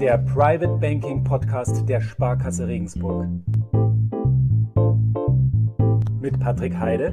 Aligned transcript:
der 0.00 0.16
Private 0.18 0.78
Banking 0.80 1.24
Podcast 1.24 1.88
der 1.88 2.00
Sparkasse 2.00 2.68
Regensburg. 2.68 3.26
Mit 6.20 6.38
Patrick 6.38 6.76
Heide 6.78 7.12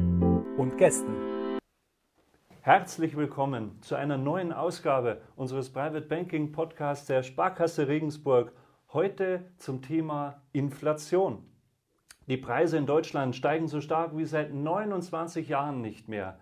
und 0.57 0.77
Gästen. 0.77 1.15
Herzlich 2.61 3.17
willkommen 3.17 3.81
zu 3.81 3.95
einer 3.95 4.19
neuen 4.19 4.53
Ausgabe 4.53 5.21
unseres 5.35 5.71
Private 5.71 6.01
Banking 6.01 6.51
Podcasts 6.51 7.07
der 7.07 7.23
Sparkasse 7.23 7.87
Regensburg. 7.87 8.51
Heute 8.93 9.43
zum 9.57 9.81
Thema 9.81 10.43
Inflation. 10.53 11.43
Die 12.27 12.37
Preise 12.37 12.77
in 12.77 12.85
Deutschland 12.85 13.35
steigen 13.35 13.67
so 13.67 13.81
stark 13.81 14.15
wie 14.15 14.25
seit 14.25 14.53
29 14.53 15.49
Jahren 15.49 15.81
nicht 15.81 16.07
mehr. 16.07 16.37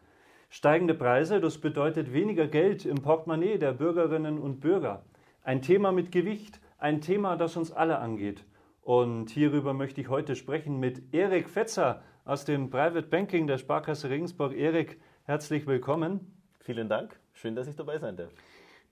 Steigende 0.50 0.94
Preise, 0.94 1.40
das 1.40 1.58
bedeutet 1.58 2.12
weniger 2.12 2.48
Geld 2.48 2.86
im 2.86 3.02
Portemonnaie 3.02 3.58
der 3.58 3.72
Bürgerinnen 3.72 4.40
und 4.40 4.60
Bürger. 4.60 5.06
Ein 5.46 5.62
Thema 5.62 5.92
mit 5.92 6.14
Gewicht, 6.14 6.62
ein 6.78 7.02
Thema, 7.02 7.36
das 7.36 7.58
uns 7.58 7.70
alle 7.70 8.00
angeht. 8.00 8.46
Und 8.82 9.30
hierüber 9.30 9.74
möchte 9.74 10.00
ich 10.00 10.08
heute 10.08 10.38
sprechen 10.38 10.80
mit 10.80 11.14
Erik 11.14 11.50
Fetzer 11.50 12.02
aus 12.24 12.46
dem 12.46 12.70
Private 12.70 13.10
Banking 13.10 13.46
der 13.46 13.58
Sparkasse 13.58 14.10
Regensburg. 14.10 14.54
Erik, 14.54 15.02
herzlich 15.26 15.68
willkommen. 15.68 16.34
Vielen 16.62 16.88
Dank. 16.88 17.20
Schön, 17.34 17.56
dass 17.58 17.68
ich 17.68 17.76
dabei 17.76 17.98
sein 17.98 18.16
darf. 18.16 18.32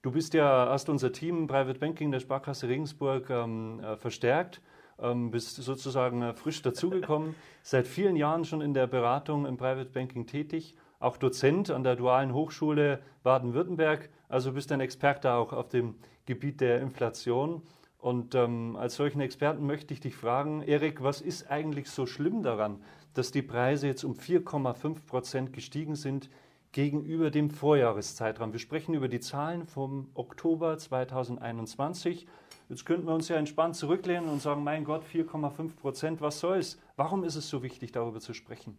Du 0.01 0.11
bist 0.11 0.33
ja, 0.33 0.67
hast 0.69 0.89
unser 0.89 1.13
Team 1.13 1.47
Private 1.47 1.79
Banking 1.79 2.11
der 2.11 2.19
Sparkasse 2.19 2.67
Regensburg 2.67 3.29
ähm, 3.29 3.79
äh, 3.79 3.95
verstärkt, 3.95 4.59
ähm, 4.99 5.31
bist 5.31 5.55
sozusagen 5.55 6.21
äh, 6.21 6.33
frisch 6.33 6.61
dazugekommen, 6.61 7.33
seit 7.63 7.87
vielen 7.87 8.17
Jahren 8.17 8.43
schon 8.43 8.59
in 8.59 8.73
der 8.73 8.87
Beratung 8.87 9.45
im 9.45 9.55
Private 9.55 9.89
Banking 9.89 10.27
tätig, 10.27 10.75
auch 10.99 11.15
Dozent 11.15 11.71
an 11.71 11.85
der 11.85 11.95
Dualen 11.95 12.33
Hochschule 12.33 12.99
Baden-Württemberg, 13.23 14.09
also 14.27 14.51
bist 14.51 14.73
ein 14.73 14.81
Experte 14.81 15.31
auch 15.31 15.53
auf 15.53 15.69
dem 15.69 15.95
Gebiet 16.31 16.61
der 16.61 16.79
Inflation. 16.79 17.61
Und 17.99 18.35
ähm, 18.35 18.77
als 18.77 18.95
solchen 18.95 19.19
Experten 19.19 19.65
möchte 19.65 19.93
ich 19.93 19.99
dich 19.99 20.15
fragen, 20.15 20.61
Erik, 20.61 21.03
was 21.03 21.19
ist 21.19 21.51
eigentlich 21.51 21.89
so 21.89 22.05
schlimm 22.05 22.41
daran, 22.41 22.81
dass 23.13 23.31
die 23.31 23.41
Preise 23.41 23.87
jetzt 23.87 24.05
um 24.05 24.13
4,5 24.13 25.05
Prozent 25.05 25.53
gestiegen 25.53 25.95
sind 25.95 26.29
gegenüber 26.71 27.31
dem 27.31 27.49
Vorjahreszeitraum? 27.49 28.53
Wir 28.53 28.59
sprechen 28.59 28.93
über 28.93 29.09
die 29.09 29.19
Zahlen 29.19 29.65
vom 29.65 30.09
Oktober 30.13 30.77
2021. 30.77 32.27
Jetzt 32.69 32.85
könnten 32.85 33.07
wir 33.07 33.13
uns 33.13 33.27
ja 33.27 33.35
entspannt 33.35 33.75
zurücklehnen 33.75 34.29
und 34.29 34.41
sagen, 34.41 34.63
mein 34.63 34.85
Gott, 34.85 35.03
4,5 35.03 35.75
Prozent, 35.75 36.21
was 36.21 36.39
soll's? 36.39 36.79
Warum 36.95 37.25
ist 37.25 37.35
es 37.35 37.49
so 37.49 37.61
wichtig, 37.61 37.91
darüber 37.91 38.21
zu 38.21 38.33
sprechen? 38.33 38.77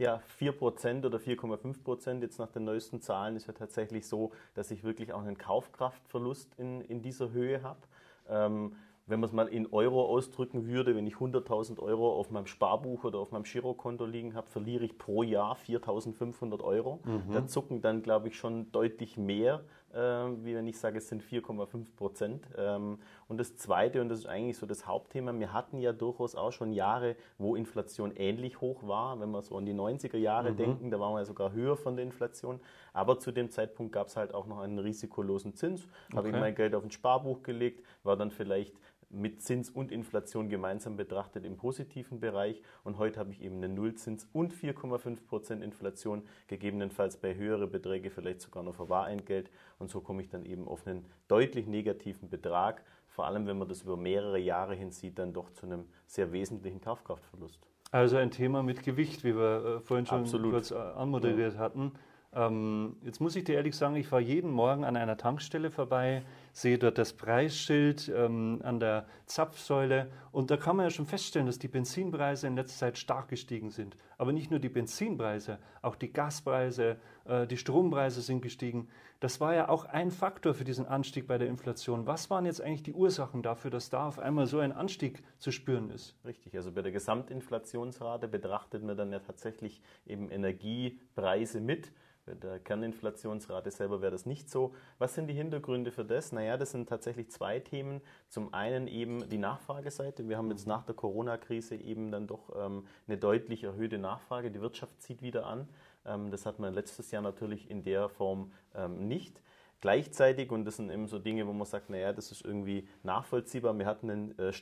Ja, 0.00 0.22
4% 0.38 1.04
oder 1.04 1.18
4,5% 1.18 2.22
jetzt 2.22 2.38
nach 2.38 2.50
den 2.50 2.64
neuesten 2.64 3.02
Zahlen 3.02 3.36
ist 3.36 3.46
ja 3.46 3.52
tatsächlich 3.52 4.06
so, 4.06 4.32
dass 4.54 4.70
ich 4.70 4.82
wirklich 4.82 5.12
auch 5.12 5.20
einen 5.20 5.36
Kaufkraftverlust 5.36 6.54
in, 6.56 6.80
in 6.80 7.02
dieser 7.02 7.32
Höhe 7.32 7.62
habe. 7.62 7.80
Ähm, 8.26 8.76
wenn 9.06 9.20
man 9.20 9.28
es 9.28 9.34
mal 9.34 9.48
in 9.48 9.66
Euro 9.72 10.06
ausdrücken 10.06 10.66
würde, 10.66 10.96
wenn 10.96 11.06
ich 11.06 11.16
100.000 11.16 11.80
Euro 11.80 12.14
auf 12.14 12.30
meinem 12.30 12.46
Sparbuch 12.46 13.04
oder 13.04 13.18
auf 13.18 13.30
meinem 13.30 13.42
Girokonto 13.42 14.06
liegen 14.06 14.34
habe, 14.34 14.48
verliere 14.48 14.84
ich 14.84 14.96
pro 14.96 15.22
Jahr 15.22 15.56
4.500 15.56 16.62
Euro. 16.62 17.00
Mhm. 17.04 17.32
Da 17.32 17.46
zucken 17.46 17.82
dann, 17.82 18.02
glaube 18.02 18.28
ich, 18.28 18.38
schon 18.38 18.72
deutlich 18.72 19.18
mehr, 19.18 19.64
wie 19.92 20.54
wenn 20.54 20.66
ich 20.66 20.78
sage, 20.78 20.98
es 20.98 21.08
sind 21.08 21.22
4,5 21.22 21.96
Prozent. 21.96 22.46
Ähm, 22.56 22.98
und 23.28 23.38
das 23.38 23.56
Zweite, 23.56 24.00
und 24.00 24.08
das 24.08 24.20
ist 24.20 24.26
eigentlich 24.26 24.56
so 24.56 24.66
das 24.66 24.86
Hauptthema, 24.86 25.36
wir 25.38 25.52
hatten 25.52 25.78
ja 25.80 25.92
durchaus 25.92 26.34
auch 26.34 26.52
schon 26.52 26.72
Jahre, 26.72 27.16
wo 27.38 27.56
Inflation 27.56 28.12
ähnlich 28.14 28.60
hoch 28.60 28.86
war. 28.86 29.18
Wenn 29.20 29.30
wir 29.30 29.42
so 29.42 29.56
an 29.56 29.66
die 29.66 29.74
90er 29.74 30.16
Jahre 30.16 30.52
mhm. 30.52 30.56
denken, 30.56 30.90
da 30.90 31.00
waren 31.00 31.14
wir 31.14 31.20
ja 31.20 31.24
sogar 31.24 31.52
höher 31.52 31.76
von 31.76 31.96
der 31.96 32.04
Inflation. 32.04 32.60
Aber 32.92 33.18
zu 33.18 33.32
dem 33.32 33.50
Zeitpunkt 33.50 33.92
gab 33.92 34.06
es 34.06 34.16
halt 34.16 34.34
auch 34.34 34.46
noch 34.46 34.60
einen 34.60 34.78
risikolosen 34.78 35.54
Zins. 35.54 35.88
Okay. 36.06 36.16
Habe 36.16 36.28
ich 36.28 36.34
mein 36.34 36.54
Geld 36.54 36.74
auf 36.74 36.84
ein 36.84 36.90
Sparbuch 36.90 37.42
gelegt, 37.42 37.84
war 38.04 38.16
dann 38.16 38.30
vielleicht 38.30 38.74
mit 39.10 39.42
Zins 39.42 39.68
und 39.68 39.92
Inflation 39.92 40.48
gemeinsam 40.48 40.96
betrachtet 40.96 41.44
im 41.44 41.56
positiven 41.56 42.20
Bereich. 42.20 42.62
Und 42.84 42.98
heute 42.98 43.18
habe 43.18 43.32
ich 43.32 43.42
eben 43.42 43.56
einen 43.56 43.74
Nullzins 43.74 44.28
und 44.32 44.54
4,5% 44.54 45.60
Inflation, 45.60 46.22
gegebenenfalls 46.46 47.16
bei 47.16 47.34
höhere 47.34 47.66
Beträge 47.66 48.10
vielleicht 48.10 48.40
sogar 48.40 48.62
noch 48.62 48.74
Verwahreingeld. 48.74 49.50
Und 49.78 49.90
so 49.90 50.00
komme 50.00 50.22
ich 50.22 50.28
dann 50.28 50.46
eben 50.46 50.68
auf 50.68 50.86
einen 50.86 51.04
deutlich 51.28 51.66
negativen 51.66 52.30
Betrag. 52.30 52.84
Vor 53.08 53.26
allem, 53.26 53.46
wenn 53.46 53.58
man 53.58 53.68
das 53.68 53.82
über 53.82 53.96
mehrere 53.96 54.38
Jahre 54.38 54.74
hin 54.74 54.92
sieht, 54.92 55.18
dann 55.18 55.32
doch 55.32 55.50
zu 55.50 55.66
einem 55.66 55.84
sehr 56.06 56.32
wesentlichen 56.32 56.80
Kaufkraftverlust. 56.80 57.60
Also 57.90 58.16
ein 58.16 58.30
Thema 58.30 58.62
mit 58.62 58.84
Gewicht, 58.84 59.24
wie 59.24 59.34
wir 59.34 59.78
äh, 59.78 59.80
vorhin 59.80 60.06
schon 60.06 60.20
Absolut. 60.20 60.52
kurz 60.52 60.70
äh, 60.70 60.76
anmoderiert 60.76 61.54
ja. 61.54 61.58
hatten. 61.58 61.92
Ähm, 62.32 62.96
jetzt 63.02 63.20
muss 63.20 63.34
ich 63.34 63.42
dir 63.42 63.56
ehrlich 63.56 63.76
sagen, 63.76 63.96
ich 63.96 64.06
fahre 64.06 64.22
jeden 64.22 64.52
Morgen 64.52 64.84
an 64.84 64.96
einer 64.96 65.16
Tankstelle 65.16 65.72
vorbei, 65.72 66.22
sehe 66.52 66.78
dort 66.78 66.96
das 66.96 67.12
Preisschild 67.12 68.10
ähm, 68.14 68.60
an 68.62 68.78
der 68.78 69.06
Zapfsäule 69.26 70.08
und 70.30 70.50
da 70.50 70.56
kann 70.56 70.76
man 70.76 70.86
ja 70.86 70.90
schon 70.90 71.06
feststellen, 71.06 71.46
dass 71.46 71.58
die 71.58 71.66
Benzinpreise 71.66 72.46
in 72.46 72.54
letzter 72.54 72.86
Zeit 72.86 72.98
stark 72.98 73.28
gestiegen 73.28 73.70
sind. 73.70 73.96
Aber 74.16 74.32
nicht 74.32 74.48
nur 74.48 74.60
die 74.60 74.68
Benzinpreise, 74.68 75.58
auch 75.82 75.96
die 75.96 76.12
Gaspreise, 76.12 76.98
äh, 77.24 77.48
die 77.48 77.56
Strompreise 77.56 78.22
sind 78.22 78.42
gestiegen. 78.42 78.88
Das 79.18 79.40
war 79.40 79.54
ja 79.54 79.68
auch 79.68 79.84
ein 79.84 80.12
Faktor 80.12 80.54
für 80.54 80.64
diesen 80.64 80.86
Anstieg 80.86 81.26
bei 81.26 81.36
der 81.36 81.48
Inflation. 81.48 82.06
Was 82.06 82.30
waren 82.30 82.46
jetzt 82.46 82.60
eigentlich 82.60 82.84
die 82.84 82.94
Ursachen 82.94 83.42
dafür, 83.42 83.72
dass 83.72 83.90
da 83.90 84.06
auf 84.06 84.20
einmal 84.20 84.46
so 84.46 84.60
ein 84.60 84.70
Anstieg 84.70 85.24
zu 85.38 85.50
spüren 85.50 85.90
ist? 85.90 86.14
Richtig, 86.24 86.54
also 86.54 86.70
bei 86.70 86.82
der 86.82 86.92
Gesamtinflationsrate 86.92 88.28
betrachtet 88.28 88.84
man 88.84 88.96
dann 88.96 89.10
ja 89.10 89.18
tatsächlich 89.18 89.82
eben 90.06 90.30
Energiepreise 90.30 91.60
mit. 91.60 91.90
Bei 92.26 92.34
der 92.34 92.60
Kerninflationsrate 92.60 93.70
selber 93.70 94.02
wäre 94.02 94.12
das 94.12 94.26
nicht 94.26 94.50
so. 94.50 94.74
Was 94.98 95.14
sind 95.14 95.26
die 95.26 95.34
Hintergründe 95.34 95.90
für 95.90 96.04
das? 96.04 96.32
Naja, 96.32 96.56
das 96.56 96.70
sind 96.70 96.88
tatsächlich 96.88 97.30
zwei 97.30 97.60
Themen. 97.60 98.00
Zum 98.28 98.52
einen 98.52 98.86
eben 98.86 99.28
die 99.28 99.38
Nachfrageseite. 99.38 100.28
Wir 100.28 100.36
haben 100.36 100.50
jetzt 100.50 100.66
nach 100.66 100.84
der 100.84 100.94
Corona-Krise 100.94 101.76
eben 101.76 102.10
dann 102.10 102.26
doch 102.26 102.50
ähm, 102.56 102.86
eine 103.08 103.16
deutlich 103.16 103.64
erhöhte 103.64 103.98
Nachfrage. 103.98 104.50
Die 104.50 104.60
Wirtschaft 104.60 105.00
zieht 105.00 105.22
wieder 105.22 105.46
an. 105.46 105.68
Ähm, 106.04 106.30
das 106.30 106.46
hat 106.46 106.58
man 106.58 106.74
letztes 106.74 107.10
Jahr 107.10 107.22
natürlich 107.22 107.70
in 107.70 107.82
der 107.82 108.08
Form 108.08 108.52
ähm, 108.74 109.08
nicht. 109.08 109.40
Gleichzeitig, 109.80 110.50
und 110.50 110.64
das 110.64 110.76
sind 110.76 110.90
eben 110.90 111.06
so 111.06 111.18
Dinge, 111.18 111.46
wo 111.46 111.52
man 111.52 111.66
sagt, 111.66 111.90
naja, 111.90 112.12
das 112.12 112.30
ist 112.32 112.44
irgendwie 112.44 112.86
nachvollziehbar, 113.02 113.78
wir 113.78 113.86
hatten 113.86 114.10
einen 114.10 114.38
äh, 114.38 114.52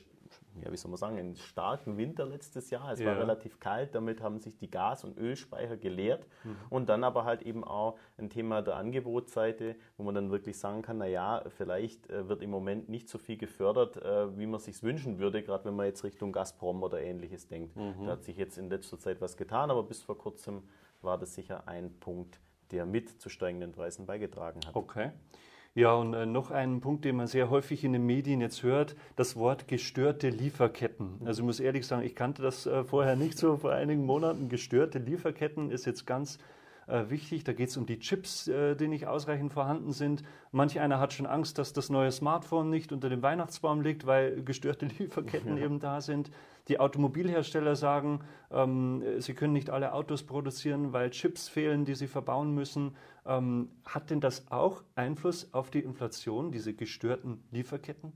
ja, 0.63 0.71
wie 0.71 0.77
soll 0.77 0.91
man 0.91 0.97
sagen, 0.97 1.17
einen 1.17 1.35
starken 1.35 1.97
Winter 1.97 2.25
letztes 2.25 2.69
Jahr. 2.69 2.91
Es 2.91 2.99
ja. 2.99 3.07
war 3.07 3.17
relativ 3.17 3.59
kalt, 3.59 3.95
damit 3.95 4.21
haben 4.21 4.39
sich 4.39 4.57
die 4.57 4.69
Gas- 4.69 5.03
und 5.03 5.17
Ölspeicher 5.17 5.77
geleert. 5.77 6.27
Mhm. 6.43 6.55
Und 6.69 6.89
dann 6.89 7.03
aber 7.03 7.23
halt 7.23 7.41
eben 7.43 7.63
auch 7.63 7.97
ein 8.17 8.29
Thema 8.29 8.61
der 8.61 8.75
Angebotsseite, 8.75 9.75
wo 9.97 10.03
man 10.03 10.15
dann 10.15 10.31
wirklich 10.31 10.57
sagen 10.57 10.81
kann, 10.81 10.97
naja, 10.97 11.43
vielleicht 11.49 12.09
äh, 12.09 12.27
wird 12.27 12.41
im 12.41 12.49
Moment 12.49 12.89
nicht 12.89 13.09
so 13.09 13.17
viel 13.17 13.37
gefördert, 13.37 13.97
äh, 13.97 14.37
wie 14.37 14.47
man 14.47 14.59
sich 14.59 14.81
wünschen 14.83 15.19
würde, 15.19 15.43
gerade 15.43 15.65
wenn 15.65 15.75
man 15.75 15.85
jetzt 15.85 16.03
Richtung 16.03 16.31
Gazprom 16.31 16.83
oder 16.83 17.01
ähnliches 17.01 17.47
denkt. 17.47 17.75
Mhm. 17.75 18.05
Da 18.05 18.13
hat 18.13 18.23
sich 18.23 18.37
jetzt 18.37 18.57
in 18.57 18.69
letzter 18.69 18.99
Zeit 18.99 19.21
was 19.21 19.37
getan, 19.37 19.71
aber 19.71 19.83
bis 19.83 20.01
vor 20.01 20.17
kurzem 20.17 20.63
war 21.01 21.17
das 21.17 21.33
sicher 21.33 21.67
ein 21.67 21.97
Punkt, 21.99 22.39
der 22.71 22.85
mit 22.85 23.21
zu 23.21 23.29
steigenden 23.29 23.71
Preisen 23.71 24.05
beigetragen 24.05 24.61
hat. 24.65 24.75
Okay. 24.75 25.11
Ja, 25.75 25.93
und 25.93 26.13
äh, 26.13 26.25
noch 26.25 26.51
ein 26.51 26.81
Punkt, 26.81 27.05
den 27.05 27.15
man 27.15 27.27
sehr 27.27 27.49
häufig 27.49 27.83
in 27.83 27.93
den 27.93 28.05
Medien 28.05 28.41
jetzt 28.41 28.63
hört, 28.63 28.95
das 29.15 29.35
Wort 29.35 29.67
gestörte 29.67 30.29
Lieferketten. 30.29 31.21
Also 31.25 31.41
ich 31.41 31.45
muss 31.45 31.59
ehrlich 31.59 31.85
sagen, 31.85 32.03
ich 32.03 32.15
kannte 32.15 32.41
das 32.41 32.65
äh, 32.65 32.83
vorher 32.83 33.15
nicht 33.15 33.37
so 33.37 33.57
vor 33.57 33.71
einigen 33.71 34.05
Monaten. 34.05 34.49
Gestörte 34.49 34.97
Lieferketten 34.97 35.69
ist 35.69 35.85
jetzt 35.85 36.05
ganz 36.07 36.39
äh, 36.89 37.09
wichtig. 37.09 37.43
Da 37.43 37.53
geht 37.53 37.69
es 37.69 37.77
um 37.77 37.85
die 37.85 37.99
Chips, 37.99 38.47
äh, 38.47 38.75
die 38.75 38.87
nicht 38.87 39.07
ausreichend 39.07 39.53
vorhanden 39.53 39.91
sind. 39.91 40.23
Manch 40.51 40.79
einer 40.79 40.99
hat 40.99 41.13
schon 41.13 41.25
Angst, 41.25 41.57
dass 41.57 41.73
das 41.73 41.89
neue 41.89 42.11
Smartphone 42.11 42.69
nicht 42.69 42.91
unter 42.91 43.09
dem 43.09 43.21
Weihnachtsbaum 43.21 43.81
liegt, 43.81 44.05
weil 44.05 44.43
gestörte 44.43 44.85
Lieferketten 44.99 45.57
ja. 45.57 45.65
eben 45.65 45.79
da 45.79 46.01
sind. 46.01 46.31
Die 46.67 46.79
Automobilhersteller 46.79 47.75
sagen, 47.75 48.21
ähm, 48.51 49.03
sie 49.19 49.33
können 49.33 49.53
nicht 49.53 49.69
alle 49.69 49.93
Autos 49.93 50.23
produzieren, 50.23 50.93
weil 50.93 51.09
Chips 51.11 51.47
fehlen, 51.47 51.85
die 51.85 51.95
sie 51.95 52.07
verbauen 52.07 52.53
müssen. 52.53 52.95
Ähm, 53.25 53.69
hat 53.85 54.09
denn 54.09 54.21
das 54.21 54.51
auch 54.51 54.83
Einfluss 54.95 55.53
auf 55.53 55.71
die 55.71 55.79
Inflation, 55.79 56.51
diese 56.51 56.73
gestörten 56.73 57.43
Lieferketten? 57.51 58.13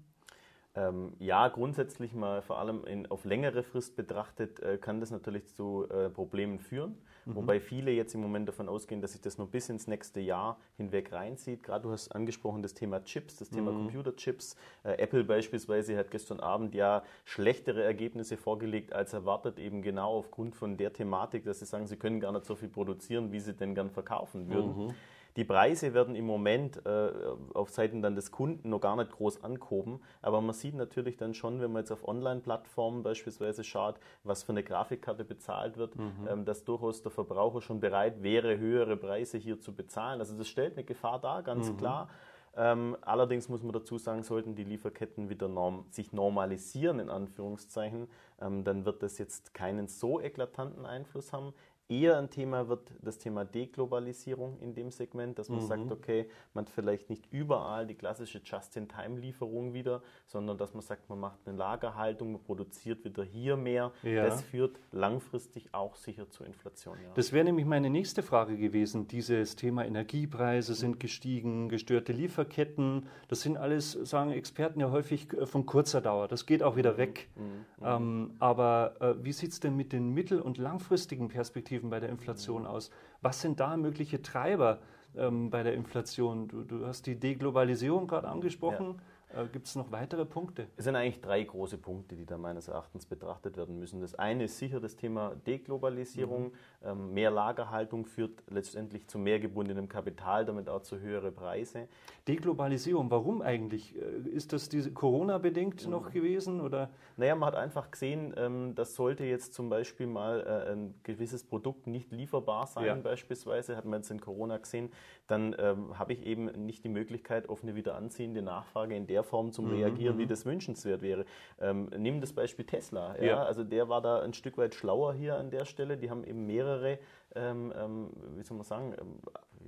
Ähm, 0.76 1.14
ja, 1.20 1.48
grundsätzlich 1.50 2.14
mal 2.14 2.42
vor 2.42 2.58
allem 2.58 2.84
in, 2.86 3.06
auf 3.06 3.26
längere 3.26 3.62
Frist 3.62 3.96
betrachtet 3.96 4.60
äh, 4.60 4.78
kann 4.78 5.00
das 5.00 5.12
natürlich 5.12 5.48
zu 5.48 5.88
äh, 5.90 6.10
Problemen 6.10 6.58
führen. 6.58 6.98
Mhm. 7.26 7.36
Wobei 7.36 7.60
viele 7.60 7.92
jetzt 7.92 8.14
im 8.16 8.22
Moment 8.22 8.48
davon 8.48 8.70
ausgehen, 8.70 9.02
dass 9.02 9.14
sich 9.14 9.22
das 9.22 9.38
nur 9.38 9.48
bis 9.48 9.70
ins 9.70 9.88
nächste 9.88 10.20
Jahr 10.20 10.58
hinweg 10.78 11.12
reinzieht. 11.12 11.64
Gerade 11.64 11.84
du 11.84 11.92
hast 11.92 12.10
angesprochen 12.10 12.62
das 12.62 12.74
Thema 12.74 13.04
Chips, 13.04 13.38
das 13.38 13.50
Thema 13.50 13.72
mhm. 13.72 13.86
Computerchips. 13.86 14.56
Äh, 14.84 14.94
Apple 15.02 15.24
beispielsweise 15.24 15.98
hat 15.98 16.12
gestern 16.12 16.40
Abend 16.40 16.76
ja 16.76 17.04
schlechtere 17.26 17.84
Ergebnisse 17.84 18.38
vorgelegt 18.38 18.94
als 18.94 19.14
erwartet, 19.14 19.60
eben 19.60 19.82
genau 19.82 20.18
aufgrund 20.18 20.56
von 20.56 20.78
der 20.78 20.94
Thematik, 20.94 21.46
dass 21.46 21.60
sie 21.60 21.66
sagen, 21.66 21.88
sie 21.88 21.98
können 21.98 22.20
gar 22.20 22.32
nicht 22.32 22.46
so 22.46 22.56
viel 22.56 22.70
produzieren, 22.70 23.32
wie 23.32 23.40
sie 23.40 23.54
denn 23.54 23.76
gern 23.76 23.90
verkaufen 23.90 24.50
würden. 24.50 24.88
Mhm. 24.88 24.94
Die 25.36 25.44
Preise 25.44 25.94
werden 25.94 26.16
im 26.16 26.26
Moment 26.26 26.86
äh, 26.86 27.12
auf 27.54 27.70
Seiten 27.70 28.02
dann 28.02 28.16
des 28.16 28.32
Kunden 28.32 28.70
noch 28.70 28.82
gar 28.82 28.96
nicht 28.96 29.12
groß 29.12 29.44
angehoben, 29.44 30.00
aber 30.22 30.42
man 30.42 30.54
sieht 30.54 30.76
natürlich 30.76 31.18
dann 31.18 31.34
schon, 31.34 31.60
wenn 31.60 31.72
man 31.72 31.82
jetzt 31.82 31.92
auf 31.92 32.08
Online-Plattformen 32.08 33.04
beispielsweise 33.04 33.64
schaut, 33.64 33.96
was 34.24 34.44
für 34.44 34.52
eine 34.52 34.64
Grafikkarte 34.64 35.24
bezahlt 35.24 35.78
wird, 35.78 35.96
mhm. 35.96 36.28
ähm, 36.30 36.46
dass 36.46 36.64
durchaus 36.64 37.02
der 37.02 37.12
Verbraucher 37.12 37.62
schon 37.62 37.80
bereit 37.80 38.22
wäre, 38.22 38.58
höhere 38.58 38.96
Preise 38.96 39.38
hier 39.38 39.60
zu 39.60 39.74
bezahlen. 39.76 40.20
Also 40.20 40.38
das 40.38 40.48
stellt 40.48 40.74
eine 40.74 40.84
Gefahr 40.84 41.20
dar, 41.20 41.42
ganz 41.42 41.72
mhm. 41.72 41.78
klar. 41.78 42.10
Ähm, 42.56 42.96
allerdings 43.02 43.50
muss 43.50 43.64
man 43.64 43.72
dazu 43.72 43.98
sagen, 43.98 44.22
sollten 44.22 44.54
die 44.54 44.64
Lieferketten 44.64 45.30
wieder 45.30 45.48
norm 45.48 45.86
sich 45.90 46.14
normalisieren, 46.14 47.00
in 47.00 47.10
Anführungszeichen, 47.10 48.08
ähm, 48.40 48.64
dann 48.64 48.86
wird 48.86 49.02
das 49.02 49.18
jetzt 49.18 49.56
keinen 49.56 49.88
so 49.88 50.22
eklatanten 50.22 50.86
Einfluss 50.86 51.34
haben. 51.34 51.54
Eher 51.90 52.18
ein 52.18 52.30
Thema 52.30 52.70
wird 52.70 52.94
das 53.02 53.18
Thema 53.18 53.44
Deglobalisierung 53.44 54.58
in 54.60 54.74
dem 54.74 54.90
Segment, 54.90 55.38
dass 55.38 55.50
man 55.50 55.62
mhm. 55.62 55.68
sagt, 55.68 55.92
okay, 55.92 56.30
man 56.54 56.66
hat 56.66 56.72
vielleicht 56.72 57.10
nicht 57.10 57.28
überall 57.32 57.86
die 57.86 57.96
klassische 57.96 58.42
Just-in-Time-Lieferung 58.44 59.74
wieder, 59.74 60.02
sondern 60.26 60.58
dass 60.58 60.74
man 60.74 60.82
sagt, 60.82 61.10
man 61.10 61.20
macht 61.20 61.40
eine 61.46 61.58
Lagerhaltung, 61.58 62.32
man 62.32 62.42
produziert 62.42 63.04
wieder 63.04 63.24
hier 63.24 63.58
mehr. 63.58 63.92
Ja. 64.02 64.24
Das 64.24 64.42
führt 64.42 64.80
langfristig 64.92 65.74
auch 65.74 65.98
sicher 65.98 66.30
zur 66.30 66.48
Inflation. 66.48 66.98
Ja. 67.04 67.10
Das 67.16 67.34
wäre 67.34 67.44
nämlich 67.44 67.66
meine 67.66 67.90
nächste 67.90 68.24
Frage 68.24 68.58
gewesen. 68.58 69.08
Dieses 69.10 69.58
Thema 69.58 69.86
Energiepreise 69.86 70.76
sind 70.76 71.02
gestiegen, 71.02 71.68
gestörte 71.68 72.14
Lieferketten, 72.14 73.08
das 73.28 73.42
sind 73.42 73.58
alles, 73.58 73.92
sagen 73.92 74.32
Experten 74.32 74.80
ja 74.80 74.90
häufig, 74.90 75.34
äh, 75.34 75.46
von 75.46 75.66
kurzer 75.66 76.00
Dauer. 76.00 76.30
Das 76.30 76.46
geht 76.46 76.64
auch 76.64 76.78
wieder 76.78 76.94
mhm. 76.94 76.98
weg. 76.98 77.30
Mhm. 77.36 77.66
Ähm, 77.84 78.32
aber 78.40 78.96
äh, 79.02 79.16
wie 79.22 79.34
sieht 79.34 79.52
es 79.52 79.60
denn 79.60 79.76
mit 79.76 79.92
den 79.92 80.12
mittel- 80.12 80.42
und 80.42 80.58
langfristigen 80.58 81.28
Perspektiven 81.28 81.73
Perspektiven 81.74 81.90
bei 81.90 82.00
der 82.00 82.10
Inflation 82.10 82.66
aus? 82.66 82.92
Was 83.22 83.42
sind 83.42 83.60
da 83.60 83.78
mögliche 83.78 84.22
Treiber 84.22 84.80
ähm, 85.16 85.50
bei 85.50 85.64
der 85.64 85.74
Inflation? 85.74 86.48
Du, 86.48 86.64
du, 86.64 86.86
hast 86.86 87.06
die 87.06 87.16
Deglobalisierung 87.20 88.08
gerade 88.08 88.28
angesprochen. 88.28 88.96
Ja. 88.98 89.04
Äh, 89.36 89.48
Gibt 89.52 89.68
es 89.68 89.76
noch 89.76 89.92
weitere 89.92 90.26
Punkte? 90.26 90.68
Es 90.78 90.86
sind 90.86 90.96
eigentlich 90.96 91.22
drei 91.22 91.44
große 91.44 91.78
Punkte, 91.78 92.16
die 92.16 92.26
da 92.26 92.38
meines 92.38 92.68
Erachtens 92.68 93.06
betrachtet 93.06 93.58
werden 93.58 93.80
müssen. 93.80 94.02
Das 94.02 94.16
eine 94.16 94.46
ist 94.46 94.58
sicher 94.58 94.80
das 94.80 94.96
Thema 94.96 95.36
Deglobalisierung. 95.48 96.46
Mhm. 96.46 96.52
Ähm, 96.84 97.14
mehr 97.14 97.32
Lagerhaltung 97.32 98.06
führt 98.06 98.44
letztendlich 98.50 99.08
zu 99.08 99.18
mehr 99.18 99.40
gebundenem 99.40 99.90
Kapital, 99.90 100.46
damit 100.46 100.70
auch 100.70 100.82
zu 100.82 101.00
höheren 101.00 101.34
Preise. 101.34 101.88
Deglobalisierung, 102.28 103.10
warum 103.10 103.42
eigentlich? 103.42 103.96
Äh, 103.96 104.30
ist 104.30 104.54
das 104.54 104.70
Corona-bedingt 104.94 105.86
mhm. 105.86 105.92
noch 105.92 106.12
gewesen? 106.12 106.62
Oder? 106.62 106.90
Naja, 107.18 107.36
man 107.36 107.48
hat 107.48 107.56
einfach 107.56 107.92
gesehen, 107.92 108.34
ähm, 108.38 108.76
das 108.76 108.96
sollte 108.96 109.24
jetzt 109.24 109.54
zum 109.54 109.70
Beispiel 109.70 110.08
mal 110.08 110.42
äh, 110.42 110.72
ein 110.74 110.96
gewisses 111.04 111.44
Produkt 111.44 111.88
nicht 111.88 112.12
lieferbar 112.12 112.68
sein, 112.68 112.86
ja. 112.86 112.96
beispielsweise, 112.96 113.76
hat 113.76 113.86
man 113.86 114.02
jetzt 114.02 114.12
in 114.12 114.22
Corona 114.22 114.58
gesehen, 114.58 114.92
dann 115.28 115.56
ähm, 115.58 115.98
habe 115.98 116.14
ich 116.14 116.26
eben 116.26 116.46
nicht 116.66 116.84
die 116.84 116.90
Möglichkeit 116.90 117.50
auf 117.50 117.64
eine 117.64 117.76
wieder 117.76 117.96
anziehende 117.96 118.42
Nachfrage 118.42 118.96
in 118.96 119.08
der 119.08 119.23
Form 119.24 119.52
zum 119.52 119.66
mhm, 119.66 119.76
Reagieren, 119.76 120.18
wie 120.18 120.26
mhm. 120.26 120.30
das 120.30 120.46
wünschenswert 120.46 121.02
wäre. 121.02 121.26
Ähm, 121.60 121.90
nimm 121.98 122.22
das 122.22 122.34
Beispiel 122.34 122.66
Tesla. 122.66 123.16
Ja? 123.18 123.24
ja? 123.24 123.44
Also 123.44 123.64
der 123.64 123.90
war 123.90 124.02
da 124.02 124.22
ein 124.22 124.34
Stück 124.34 124.58
weit 124.58 124.76
schlauer 124.76 125.14
hier 125.14 125.38
an 125.38 125.50
der 125.50 125.66
Stelle. 125.66 125.98
Die 125.98 126.10
haben 126.10 126.24
eben 126.24 126.46
mehrere, 126.46 127.00
ähm, 127.36 127.74
ähm, 127.76 128.10
wie 128.36 128.44
soll 128.44 128.58
man 128.58 128.66
sagen, 128.66 128.96
ähm, 129.00 129.20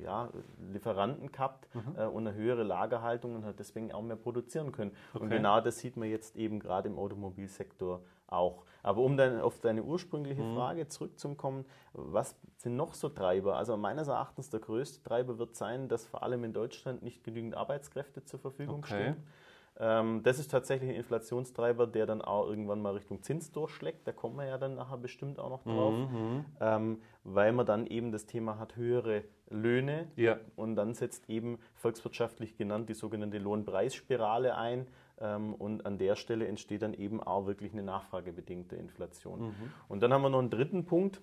ja, 0.04 0.30
Lieferanten 0.72 1.32
gehabt 1.32 1.68
mhm. 1.74 1.96
äh, 1.98 2.06
und 2.06 2.28
eine 2.28 2.36
höhere 2.36 2.64
Lagerhaltung 2.64 3.36
und 3.36 3.46
hat 3.46 3.60
deswegen 3.60 3.92
auch 3.92 4.02
mehr 4.02 4.16
produzieren 4.16 4.72
können. 4.72 4.92
Okay. 5.14 5.24
Und 5.24 5.30
genau 5.30 5.62
das 5.62 5.80
sieht 5.80 5.98
man 5.98 6.10
jetzt 6.10 6.36
eben 6.36 6.60
gerade 6.60 6.90
im 6.90 6.98
Automobilsektor 6.98 8.02
auch. 8.28 8.64
Aber 8.84 9.02
um 9.02 9.18
dann 9.18 9.42
auf 9.42 9.60
deine 9.60 9.84
ursprüngliche 9.84 10.42
mhm. 10.42 10.56
Frage 10.56 10.88
zurückzukommen, 10.88 11.66
was 11.94 12.36
sind 12.58 12.76
noch 12.76 12.94
so 12.94 13.10
Treiber? 13.10 13.56
Also 13.56 13.78
meines 13.78 14.08
Erachtens 14.08 14.50
der 14.50 14.60
größte 14.60 15.04
Treiber 15.04 15.38
wird 15.38 15.56
sein, 15.56 15.88
dass 15.88 16.06
vor 16.06 16.24
allem 16.24 16.44
in 16.44 16.54
Deutschland 16.54 17.04
nicht 17.04 17.24
genügend 17.24 17.56
Arbeitskräfte 17.56 18.24
zur 18.26 18.40
Verfügung 18.40 18.80
okay. 18.80 19.14
stehen. 19.14 19.28
Ähm, 19.78 20.22
das 20.24 20.40
ist 20.40 20.52
tatsächlich 20.52 20.90
ein 20.90 20.96
Inflationstreiber, 20.96 21.88
der 21.88 22.06
dann 22.06 22.22
auch 22.22 22.48
irgendwann 22.48 22.82
mal 22.82 22.94
Richtung 22.94 23.22
Zins 23.22 23.52
durchschlägt. 23.52 24.08
Da 24.08 24.14
kommen 24.14 24.38
wir 24.38 24.46
ja 24.46 24.58
dann 24.58 24.76
nachher 24.76 24.98
bestimmt 24.98 25.40
auch 25.40 25.50
noch 25.50 25.64
drauf, 25.64 25.94
mhm. 25.94 26.46
ähm, 26.62 27.02
weil 27.24 27.52
man 27.52 27.66
dann 27.66 27.86
eben 27.86 28.12
das 28.12 28.26
Thema 28.26 28.58
hat, 28.58 28.76
höhere 28.78 29.24
Löhne 29.50 30.08
ja. 30.16 30.38
und 30.56 30.76
dann 30.76 30.94
setzt 30.94 31.30
eben 31.30 31.60
volkswirtschaftlich 31.76 32.58
genannt 32.58 32.90
die 32.90 32.94
sogenannte 32.94 33.38
Lohnpreisspirale 33.38 34.56
ein. 34.56 34.88
Ähm, 35.20 35.54
und 35.54 35.86
an 35.86 35.98
der 35.98 36.16
Stelle 36.16 36.48
entsteht 36.48 36.82
dann 36.82 36.94
eben 36.94 37.22
auch 37.22 37.46
wirklich 37.46 37.74
eine 37.74 37.84
nachfragebedingte 37.84 38.76
Inflation. 38.76 39.48
Mhm. 39.48 39.54
Und 39.88 40.02
dann 40.02 40.14
haben 40.14 40.22
wir 40.22 40.30
noch 40.30 40.40
einen 40.40 40.50
dritten 40.50 40.86
Punkt, 40.86 41.22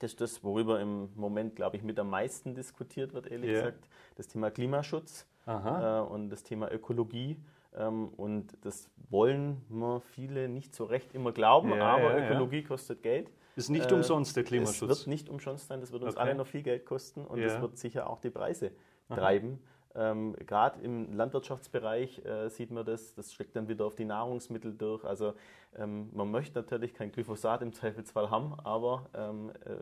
das 0.00 0.12
ist 0.12 0.20
das, 0.20 0.42
worüber 0.42 0.80
im 0.80 1.10
Moment, 1.14 1.54
glaube 1.54 1.76
ich, 1.76 1.82
mit 1.82 1.98
am 1.98 2.10
meisten 2.10 2.54
diskutiert 2.54 3.12
wird, 3.12 3.26
ehrlich 3.26 3.50
yeah. 3.50 3.60
gesagt. 3.60 3.88
Das 4.16 4.28
Thema 4.28 4.50
Klimaschutz 4.50 5.26
äh, 5.46 6.00
und 6.00 6.30
das 6.30 6.42
Thema 6.42 6.72
Ökologie. 6.72 7.36
Ähm, 7.76 8.08
und 8.16 8.56
das 8.62 8.90
wollen 9.10 9.62
wir 9.68 10.00
viele 10.00 10.48
nicht 10.48 10.74
so 10.74 10.84
recht 10.84 11.14
immer 11.14 11.32
glauben, 11.32 11.70
ja, 11.70 11.96
aber 11.96 12.18
ja, 12.18 12.26
Ökologie 12.26 12.62
ja. 12.62 12.68
kostet 12.68 13.02
Geld. 13.02 13.30
Ist 13.56 13.68
nicht 13.68 13.90
äh, 13.90 13.94
umsonst 13.94 14.36
der 14.36 14.44
Klimaschutz. 14.44 14.90
Es 14.90 14.98
wird 14.98 15.06
nicht 15.06 15.28
umsonst 15.28 15.68
sein, 15.68 15.80
das 15.80 15.92
wird 15.92 16.02
uns 16.02 16.14
okay. 16.14 16.22
alle 16.22 16.34
noch 16.34 16.46
viel 16.46 16.62
Geld 16.62 16.86
kosten 16.86 17.24
und 17.24 17.40
das 17.40 17.60
wird 17.60 17.76
sicher 17.78 18.08
auch 18.08 18.20
die 18.20 18.30
Preise 18.30 18.72
Aha. 19.08 19.20
treiben. 19.20 19.60
Ähm, 19.94 20.36
Gerade 20.46 20.80
im 20.82 21.12
Landwirtschaftsbereich 21.12 22.24
äh, 22.24 22.48
sieht 22.48 22.70
man 22.70 22.84
das, 22.84 23.14
das 23.14 23.32
schlägt 23.32 23.56
dann 23.56 23.68
wieder 23.68 23.84
auf 23.84 23.96
die 23.96 24.04
Nahrungsmittel 24.04 24.72
durch. 24.72 25.04
Also 25.04 25.34
ähm, 25.78 26.10
man 26.12 26.30
möchte 26.30 26.58
natürlich 26.58 26.94
kein 26.94 27.12
Glyphosat 27.12 27.62
im 27.62 27.72
Zweifelsfall 27.72 28.30
haben, 28.30 28.54
aber 28.64 29.08
ähm, 29.14 29.50
äh, 29.64 29.74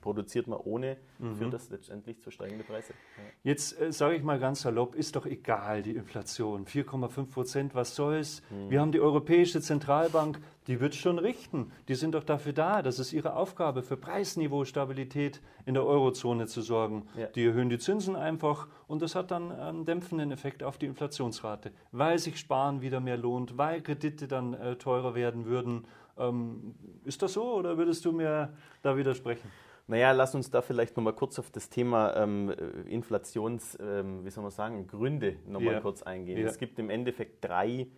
produziert 0.00 0.46
man 0.46 0.60
ohne, 0.60 0.96
mhm. 1.18 1.34
führt 1.34 1.52
das 1.52 1.70
letztendlich 1.70 2.20
zu 2.20 2.30
steigenden 2.30 2.64
Preisen. 2.64 2.94
Ja. 3.16 3.22
Jetzt 3.42 3.80
äh, 3.80 3.92
sage 3.92 4.14
ich 4.14 4.22
mal 4.22 4.38
ganz 4.38 4.62
salopp, 4.62 4.94
ist 4.94 5.16
doch 5.16 5.26
egal 5.26 5.82
die 5.82 5.96
Inflation, 5.96 6.66
4,5 6.66 7.30
Prozent, 7.32 7.74
was 7.74 7.96
soll's? 7.96 8.42
Mhm. 8.50 8.70
Wir 8.70 8.80
haben 8.80 8.92
die 8.92 9.00
Europäische 9.00 9.60
Zentralbank, 9.60 10.40
die 10.68 10.80
wird 10.80 10.94
schon 10.94 11.18
richten. 11.18 11.72
Die 11.88 11.94
sind 11.94 12.14
doch 12.14 12.24
dafür 12.24 12.52
da, 12.52 12.80
das 12.80 12.98
ist 12.98 13.12
ihre 13.12 13.34
Aufgabe, 13.34 13.82
für 13.82 13.96
Preisniveaustabilität 13.96 15.42
in 15.66 15.74
der 15.74 15.84
Eurozone 15.84 16.46
zu 16.46 16.62
sorgen. 16.62 17.06
Ja. 17.18 17.26
Die 17.26 17.44
erhöhen 17.44 17.68
die 17.68 17.78
Zinsen 17.78 18.16
einfach 18.16 18.68
und 18.86 19.02
das 19.02 19.14
hat 19.14 19.30
dann 19.30 19.52
einen 19.52 19.84
dämpfenden 19.84 20.30
Effekt 20.30 20.62
auf 20.62 20.78
die 20.78 20.86
Inflationsrate, 20.86 21.72
weil 21.92 22.18
sich 22.18 22.38
Sparen 22.38 22.80
wieder 22.80 23.00
mehr 23.00 23.16
lohnt, 23.16 23.58
weil 23.58 23.82
Kredite 23.82 24.28
dann 24.28 24.54
äh, 24.54 24.76
teurer 24.76 25.14
werden 25.14 25.23
würden. 25.44 25.86
Ähm, 26.18 26.74
ist 27.04 27.22
das 27.22 27.32
so 27.32 27.54
oder 27.54 27.76
würdest 27.76 28.04
du 28.04 28.12
mir 28.12 28.52
da 28.82 28.96
widersprechen? 28.96 29.50
Naja, 29.86 30.12
lass 30.12 30.34
uns 30.34 30.50
da 30.50 30.62
vielleicht 30.62 30.96
nochmal 30.96 31.12
kurz 31.12 31.38
auf 31.38 31.50
das 31.50 31.68
Thema 31.68 32.16
ähm, 32.16 32.50
Inflations, 32.88 33.76
ähm, 33.80 34.24
wie 34.24 34.30
soll 34.30 34.42
man 34.42 34.50
sagen, 34.50 34.86
Gründe 34.86 35.36
nochmal 35.46 35.74
ja. 35.74 35.80
kurz 35.80 36.02
eingehen. 36.02 36.38
Ja. 36.38 36.46
Es 36.46 36.58
gibt 36.58 36.78
im 36.78 36.88
Endeffekt 36.88 37.44
drei 37.44 37.88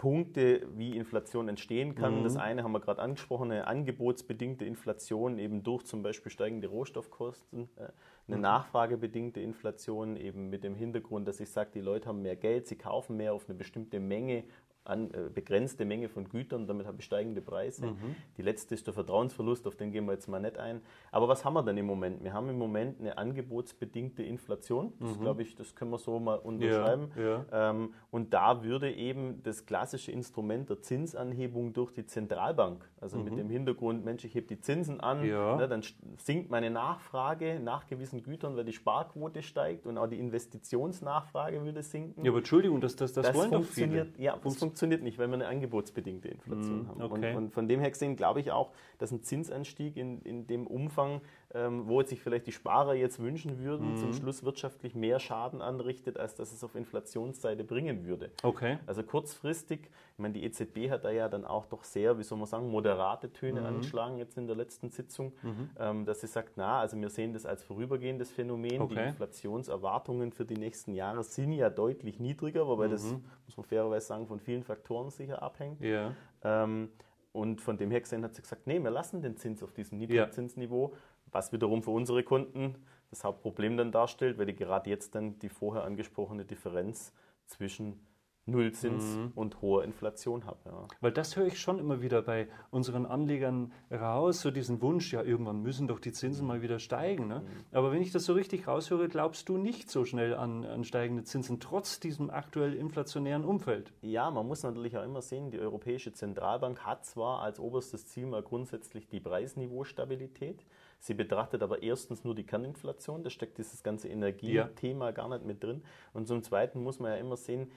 Punkte, 0.00 0.66
wie 0.76 0.96
Inflation 0.96 1.48
entstehen 1.48 1.94
kann. 1.94 2.20
Mhm. 2.20 2.24
Das 2.24 2.36
eine 2.36 2.62
haben 2.62 2.72
wir 2.72 2.80
gerade 2.80 3.02
angesprochen, 3.02 3.50
eine 3.50 3.66
angebotsbedingte 3.66 4.64
Inflation, 4.64 5.38
eben 5.38 5.62
durch 5.62 5.84
zum 5.84 6.02
Beispiel 6.02 6.32
steigende 6.32 6.68
Rohstoffkosten, 6.68 7.68
äh, 7.76 7.88
eine 8.26 8.36
mhm. 8.36 8.42
nachfragebedingte 8.42 9.40
Inflation, 9.40 10.16
eben 10.16 10.48
mit 10.48 10.64
dem 10.64 10.74
Hintergrund, 10.74 11.28
dass 11.28 11.38
ich 11.40 11.50
sage, 11.50 11.70
die 11.74 11.82
Leute 11.82 12.08
haben 12.08 12.22
mehr 12.22 12.36
Geld, 12.36 12.66
sie 12.66 12.76
kaufen 12.76 13.18
mehr 13.18 13.34
auf 13.34 13.46
eine 13.46 13.56
bestimmte 13.56 14.00
Menge 14.00 14.44
an, 14.84 15.12
äh, 15.12 15.28
begrenzte 15.32 15.84
Menge 15.84 16.08
von 16.08 16.28
Gütern, 16.28 16.66
damit 16.66 16.86
habe 16.86 16.98
ich 16.98 17.04
steigende 17.04 17.42
Preise. 17.42 17.86
Mhm. 17.86 18.16
Die 18.36 18.42
letzte 18.42 18.74
ist 18.74 18.86
der 18.86 18.94
Vertrauensverlust, 18.94 19.66
auf 19.66 19.76
den 19.76 19.92
gehen 19.92 20.06
wir 20.06 20.12
jetzt 20.12 20.28
mal 20.28 20.40
nicht 20.40 20.58
ein. 20.58 20.80
Aber 21.12 21.28
was 21.28 21.44
haben 21.44 21.54
wir 21.54 21.62
denn 21.62 21.76
im 21.76 21.86
Moment? 21.86 22.22
Wir 22.24 22.32
haben 22.32 22.48
im 22.48 22.58
Moment 22.58 23.00
eine 23.00 23.18
angebotsbedingte 23.18 24.22
Inflation. 24.22 24.92
Das 24.98 25.16
mhm. 25.16 25.20
glaube 25.20 25.42
ich, 25.42 25.54
das 25.54 25.74
können 25.74 25.90
wir 25.90 25.98
so 25.98 26.18
mal 26.18 26.38
unterschreiben. 26.38 27.10
Ja, 27.16 27.44
ja. 27.50 27.70
Ähm, 27.70 27.94
und 28.10 28.32
da 28.32 28.62
würde 28.62 28.90
eben 28.92 29.42
das 29.42 29.66
klassische 29.66 30.12
Instrument 30.12 30.70
der 30.70 30.80
Zinsanhebung 30.80 31.72
durch 31.72 31.92
die 31.92 32.06
Zentralbank, 32.06 32.88
also 33.00 33.18
mhm. 33.18 33.24
mit 33.24 33.38
dem 33.38 33.50
Hintergrund, 33.50 34.04
Mensch, 34.04 34.24
ich 34.24 34.34
hebe 34.34 34.46
die 34.46 34.60
Zinsen 34.60 35.00
an, 35.00 35.24
ja. 35.24 35.56
ne, 35.56 35.68
dann 35.68 35.82
sinkt 36.16 36.50
meine 36.50 36.70
Nachfrage 36.70 37.60
nach 37.60 37.86
gewissen 37.86 38.22
Gütern, 38.22 38.56
weil 38.56 38.64
die 38.64 38.72
Sparquote 38.72 39.42
steigt 39.42 39.86
und 39.86 39.98
auch 39.98 40.06
die 40.06 40.18
Investitionsnachfrage 40.18 41.62
würde 41.64 41.82
sinken. 41.82 42.24
Ja, 42.24 42.30
aber 42.30 42.38
Entschuldigung, 42.38 42.80
das, 42.80 42.96
das, 42.96 43.12
das, 43.12 43.26
das 43.26 43.36
wollen 43.36 43.50
doch 43.50 43.64
viele. 43.64 44.12
Ja, 44.18 44.36
das 44.42 44.58
funktioniert 44.70 45.02
nicht, 45.02 45.18
weil 45.18 45.26
wir 45.26 45.34
eine 45.34 45.48
angebotsbedingte 45.48 46.28
Inflation 46.28 46.84
mm, 46.84 46.88
haben. 46.88 47.02
Okay. 47.02 47.30
Und, 47.30 47.36
und, 47.36 47.52
von 47.52 47.66
dem 47.66 47.80
her 47.80 47.90
gesehen 47.90 48.14
glaube 48.14 48.38
ich 48.38 48.52
auch, 48.52 48.70
dass 48.98 49.10
ein 49.10 49.22
Zinsanstieg 49.22 49.96
in, 49.96 50.22
in 50.22 50.46
dem 50.46 50.68
Umfang 50.68 51.20
ähm, 51.52 51.88
wo 51.88 52.02
sich 52.02 52.20
vielleicht 52.20 52.46
die 52.46 52.52
Sparer 52.52 52.94
jetzt 52.94 53.18
wünschen 53.18 53.58
würden, 53.58 53.92
mhm. 53.92 53.96
zum 53.96 54.12
Schluss 54.12 54.44
wirtschaftlich 54.44 54.94
mehr 54.94 55.18
Schaden 55.18 55.60
anrichtet, 55.60 56.16
als 56.16 56.34
dass 56.34 56.52
es 56.52 56.62
auf 56.62 56.76
Inflationsseite 56.76 57.64
bringen 57.64 58.04
würde. 58.06 58.30
Okay. 58.42 58.78
Also 58.86 59.02
kurzfristig, 59.02 59.90
ich 60.12 60.18
meine, 60.18 60.34
die 60.34 60.44
EZB 60.44 60.90
hat 60.90 61.04
da 61.04 61.10
ja 61.10 61.28
dann 61.28 61.44
auch 61.44 61.66
doch 61.66 61.82
sehr, 61.82 62.18
wie 62.18 62.22
soll 62.22 62.38
man 62.38 62.46
sagen, 62.46 62.70
moderate 62.70 63.32
Töne 63.32 63.60
mhm. 63.60 63.66
angeschlagen 63.66 64.18
jetzt 64.18 64.38
in 64.38 64.46
der 64.46 64.56
letzten 64.56 64.90
Sitzung, 64.90 65.32
mhm. 65.42 65.70
ähm, 65.78 66.04
dass 66.04 66.20
sie 66.20 66.28
sagt, 66.28 66.52
na, 66.56 66.80
also 66.80 66.96
wir 66.96 67.10
sehen 67.10 67.32
das 67.32 67.46
als 67.46 67.64
vorübergehendes 67.64 68.30
Phänomen. 68.30 68.80
Okay. 68.82 68.94
Die 68.94 69.08
Inflationserwartungen 69.08 70.32
für 70.32 70.44
die 70.44 70.56
nächsten 70.56 70.94
Jahre 70.94 71.24
sind 71.24 71.52
ja 71.52 71.68
deutlich 71.68 72.20
niedriger, 72.20 72.66
wobei 72.68 72.86
das, 72.86 73.04
mhm. 73.04 73.24
muss 73.46 73.56
man 73.56 73.66
fairerweise 73.66 74.06
sagen, 74.06 74.26
von 74.26 74.38
vielen 74.38 74.62
Faktoren 74.62 75.10
sicher 75.10 75.42
abhängt. 75.42 75.80
Ja. 75.80 76.14
Ähm, 76.44 76.90
und 77.32 77.60
von 77.60 77.76
dem 77.76 77.90
her 77.90 78.00
gesehen 78.00 78.24
hat 78.24 78.34
sie 78.34 78.42
gesagt, 78.42 78.66
nee, 78.66 78.82
wir 78.82 78.90
lassen 78.90 79.22
den 79.22 79.36
Zins 79.36 79.62
auf 79.62 79.72
diesem 79.72 79.98
Niedrigzinsniveau, 79.98 80.94
was 81.32 81.52
wiederum 81.52 81.82
für 81.82 81.90
unsere 81.90 82.22
Kunden 82.22 82.76
das 83.10 83.24
Hauptproblem 83.24 83.76
dann 83.76 83.92
darstellt, 83.92 84.38
weil 84.38 84.46
die 84.46 84.54
gerade 84.54 84.88
jetzt 84.88 85.14
dann 85.14 85.38
die 85.40 85.48
vorher 85.48 85.84
angesprochene 85.84 86.44
Differenz 86.44 87.12
zwischen 87.46 88.00
Nullzins 88.46 89.16
mhm. 89.16 89.32
und 89.34 89.60
hohe 89.60 89.84
Inflation 89.84 90.44
habe. 90.44 90.58
Ja. 90.64 90.88
Weil 91.00 91.12
das 91.12 91.36
höre 91.36 91.46
ich 91.46 91.60
schon 91.60 91.78
immer 91.78 92.02
wieder 92.02 92.22
bei 92.22 92.48
unseren 92.70 93.06
Anlegern 93.06 93.72
raus, 93.90 94.40
so 94.40 94.50
diesen 94.50 94.80
Wunsch, 94.82 95.12
ja, 95.12 95.22
irgendwann 95.22 95.62
müssen 95.62 95.88
doch 95.88 96.00
die 96.00 96.12
Zinsen 96.12 96.46
mal 96.46 96.62
wieder 96.62 96.78
steigen. 96.78 97.28
Ne? 97.28 97.40
Mhm. 97.40 97.76
Aber 97.76 97.92
wenn 97.92 98.02
ich 98.02 98.12
das 98.12 98.24
so 98.24 98.32
richtig 98.32 98.66
raushöre, 98.66 99.08
glaubst 99.08 99.48
du 99.48 99.56
nicht 99.56 99.90
so 99.90 100.04
schnell 100.04 100.34
an, 100.34 100.64
an 100.64 100.84
steigende 100.84 101.22
Zinsen, 101.22 101.60
trotz 101.60 102.00
diesem 102.00 102.30
aktuell 102.30 102.74
inflationären 102.74 103.44
Umfeld? 103.44 103.92
Ja, 104.02 104.30
man 104.30 104.46
muss 104.46 104.62
natürlich 104.62 104.96
auch 104.96 105.04
immer 105.04 105.22
sehen, 105.22 105.50
die 105.50 105.58
Europäische 105.58 106.12
Zentralbank 106.12 106.80
hat 106.80 107.04
zwar 107.04 107.42
als 107.42 107.60
oberstes 107.60 108.06
Ziel 108.06 108.26
mal 108.26 108.42
grundsätzlich 108.42 109.08
die 109.08 109.20
Preisniveaustabilität, 109.20 110.64
Sie 111.00 111.14
betrachtet 111.14 111.62
aber 111.62 111.82
erstens 111.82 112.24
nur 112.24 112.34
die 112.34 112.44
Kerninflation, 112.44 113.24
da 113.24 113.30
steckt 113.30 113.56
dieses 113.56 113.82
ganze 113.82 114.08
Energiethema 114.08 115.06
ja. 115.06 115.10
gar 115.12 115.30
nicht 115.30 115.46
mit 115.46 115.64
drin. 115.64 115.82
Und 116.12 116.28
zum 116.28 116.42
Zweiten 116.42 116.82
muss 116.82 116.98
man 116.98 117.12
ja 117.12 117.16
immer 117.16 117.38
sehen, 117.38 117.72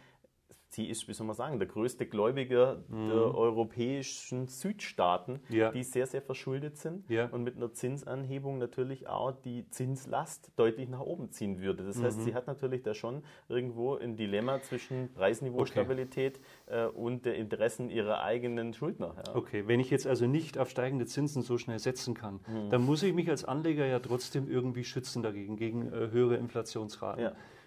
sie 0.74 0.90
ist, 0.90 1.08
wie 1.08 1.14
soll 1.14 1.28
man 1.28 1.36
sagen, 1.36 1.60
der 1.60 1.68
größte 1.68 2.06
Gläubiger 2.06 2.84
mhm. 2.88 3.10
der 3.10 3.36
europäischen 3.36 4.48
Südstaaten, 4.48 5.40
ja. 5.50 5.72
die 5.72 5.84
sehr, 5.84 6.08
sehr 6.08 6.22
verschuldet 6.22 6.78
sind 6.78 7.10
ja. 7.10 7.28
und 7.28 7.44
mit 7.44 7.56
einer 7.56 7.72
Zinsanhebung 7.72 8.58
natürlich 8.58 9.08
auch 9.08 9.32
die 9.32 9.70
Zinslast 9.70 10.52
deutlich 10.56 10.90
nach 10.90 11.00
oben 11.00 11.32
ziehen 11.32 11.62
würde. 11.62 11.84
Das 11.84 11.98
mhm. 11.98 12.04
heißt, 12.04 12.22
sie 12.24 12.34
hat 12.34 12.48
natürlich 12.48 12.84
da 12.84 12.94
schon 12.94 13.24
irgendwo 13.50 13.96
ein 13.96 14.16
Dilemma 14.16 14.62
zwischen 14.62 15.14
Preisniveaustabilität 15.14 16.40
okay. 16.68 16.86
äh, 16.86 16.88
und 16.88 17.26
der 17.26 17.36
Interessen 17.36 17.90
ihrer 17.90 18.24
eigenen 18.24 18.74
Schuldner. 18.74 19.16
Ja. 19.28 19.36
Okay, 19.36 19.68
wenn 19.68 19.80
ich 19.80 19.90
jetzt 19.90 20.08
also 20.08 20.26
nicht 20.26 20.58
auf 20.58 20.70
steigende 20.70 21.06
Zinsen 21.06 21.44
so 21.44 21.58
schnell 21.58 21.80
setzen 21.80 22.14
kann, 22.14 22.40
mhm. 22.48 22.70
dann 22.70 22.84
muss 22.84 23.04
ich 23.04 23.14
mich 23.14 23.30
als 23.30 23.46
Anleger 23.46 23.86
ja 23.86 24.00
trotzdem 24.00 24.50
irgendwie 24.50 24.84
schützen 24.84 25.22
dagegen, 25.22 25.56
gegen 25.56 25.88
äh, 25.88 26.10
höhere 26.12 26.38
Inflationsraten. 26.38 27.24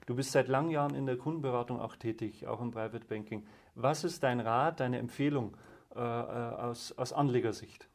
Du 0.07 0.15
bist 0.15 0.31
seit 0.31 0.47
langen 0.47 0.71
Jahren 0.71 0.95
in 0.95 1.05
der 1.07 1.17
Kundenberatung 1.17 1.81
auch 1.81 1.97
tätig, 1.97 2.47
auch 2.47 2.61
im 2.61 2.71
Private 2.71 3.05
Banking. 3.07 3.45
Was 3.75 4.05
ist 4.05 4.23
dein 4.23 4.41
Rat, 4.41 4.79
deine 4.79 4.99
Empfehlung 4.99 5.57
äh, 5.95 5.99
äh 5.99 6.03
aus, 6.03 6.93
aus 6.97 7.13
Anlegersicht? 7.13 7.89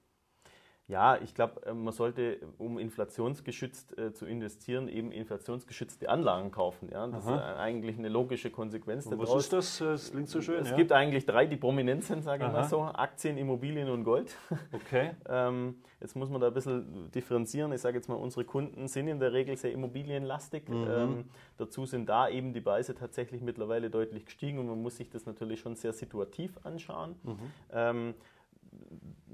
Ja, 0.91 1.17
ich 1.23 1.33
glaube, 1.33 1.65
äh, 1.65 1.73
man 1.73 1.93
sollte, 1.93 2.39
um 2.57 2.77
inflationsgeschützt 2.77 3.97
äh, 3.97 4.11
zu 4.11 4.25
investieren, 4.25 4.89
eben 4.89 5.13
inflationsgeschützte 5.13 6.09
Anlagen 6.09 6.51
kaufen. 6.51 6.89
Ja? 6.91 7.07
Das 7.07 7.25
Aha. 7.25 7.35
ist 7.35 7.57
eigentlich 7.59 7.97
eine 7.97 8.09
logische 8.09 8.51
Konsequenz 8.51 9.07
daraus. 9.07 9.33
Was 9.33 9.43
ist 9.45 9.53
das? 9.53 9.77
Das 9.77 10.11
klingt 10.11 10.27
so 10.27 10.41
schön. 10.41 10.61
Es 10.61 10.71
ja? 10.71 10.75
gibt 10.75 10.91
eigentlich 10.91 11.25
drei, 11.25 11.45
die 11.45 11.55
prominent 11.55 12.03
sind, 12.03 12.23
sage 12.23 12.45
ich 12.45 12.51
mal 12.51 12.65
so. 12.65 12.81
Aktien, 12.81 13.37
Immobilien 13.37 13.89
und 13.89 14.03
Gold. 14.03 14.35
Okay. 14.73 15.11
ähm, 15.29 15.75
jetzt 15.99 16.15
muss 16.15 16.29
man 16.29 16.41
da 16.41 16.47
ein 16.47 16.53
bisschen 16.53 17.11
differenzieren. 17.11 17.71
Ich 17.71 17.81
sage 17.81 17.97
jetzt 17.97 18.09
mal, 18.09 18.15
unsere 18.15 18.43
Kunden 18.43 18.87
sind 18.87 19.07
in 19.07 19.19
der 19.19 19.31
Regel 19.31 19.55
sehr 19.55 19.71
immobilienlastig. 19.71 20.67
Mhm. 20.67 20.87
Ähm, 20.89 21.25
dazu 21.57 21.85
sind 21.85 22.09
da 22.09 22.27
eben 22.27 22.53
die 22.53 22.61
Preise 22.61 22.95
tatsächlich 22.95 23.41
mittlerweile 23.41 23.89
deutlich 23.89 24.25
gestiegen 24.25 24.59
und 24.59 24.67
man 24.67 24.81
muss 24.81 24.97
sich 24.97 25.09
das 25.09 25.25
natürlich 25.25 25.59
schon 25.59 25.75
sehr 25.75 25.93
situativ 25.93 26.59
anschauen. 26.63 27.15
Mhm. 27.23 27.37
Ähm, 27.71 28.13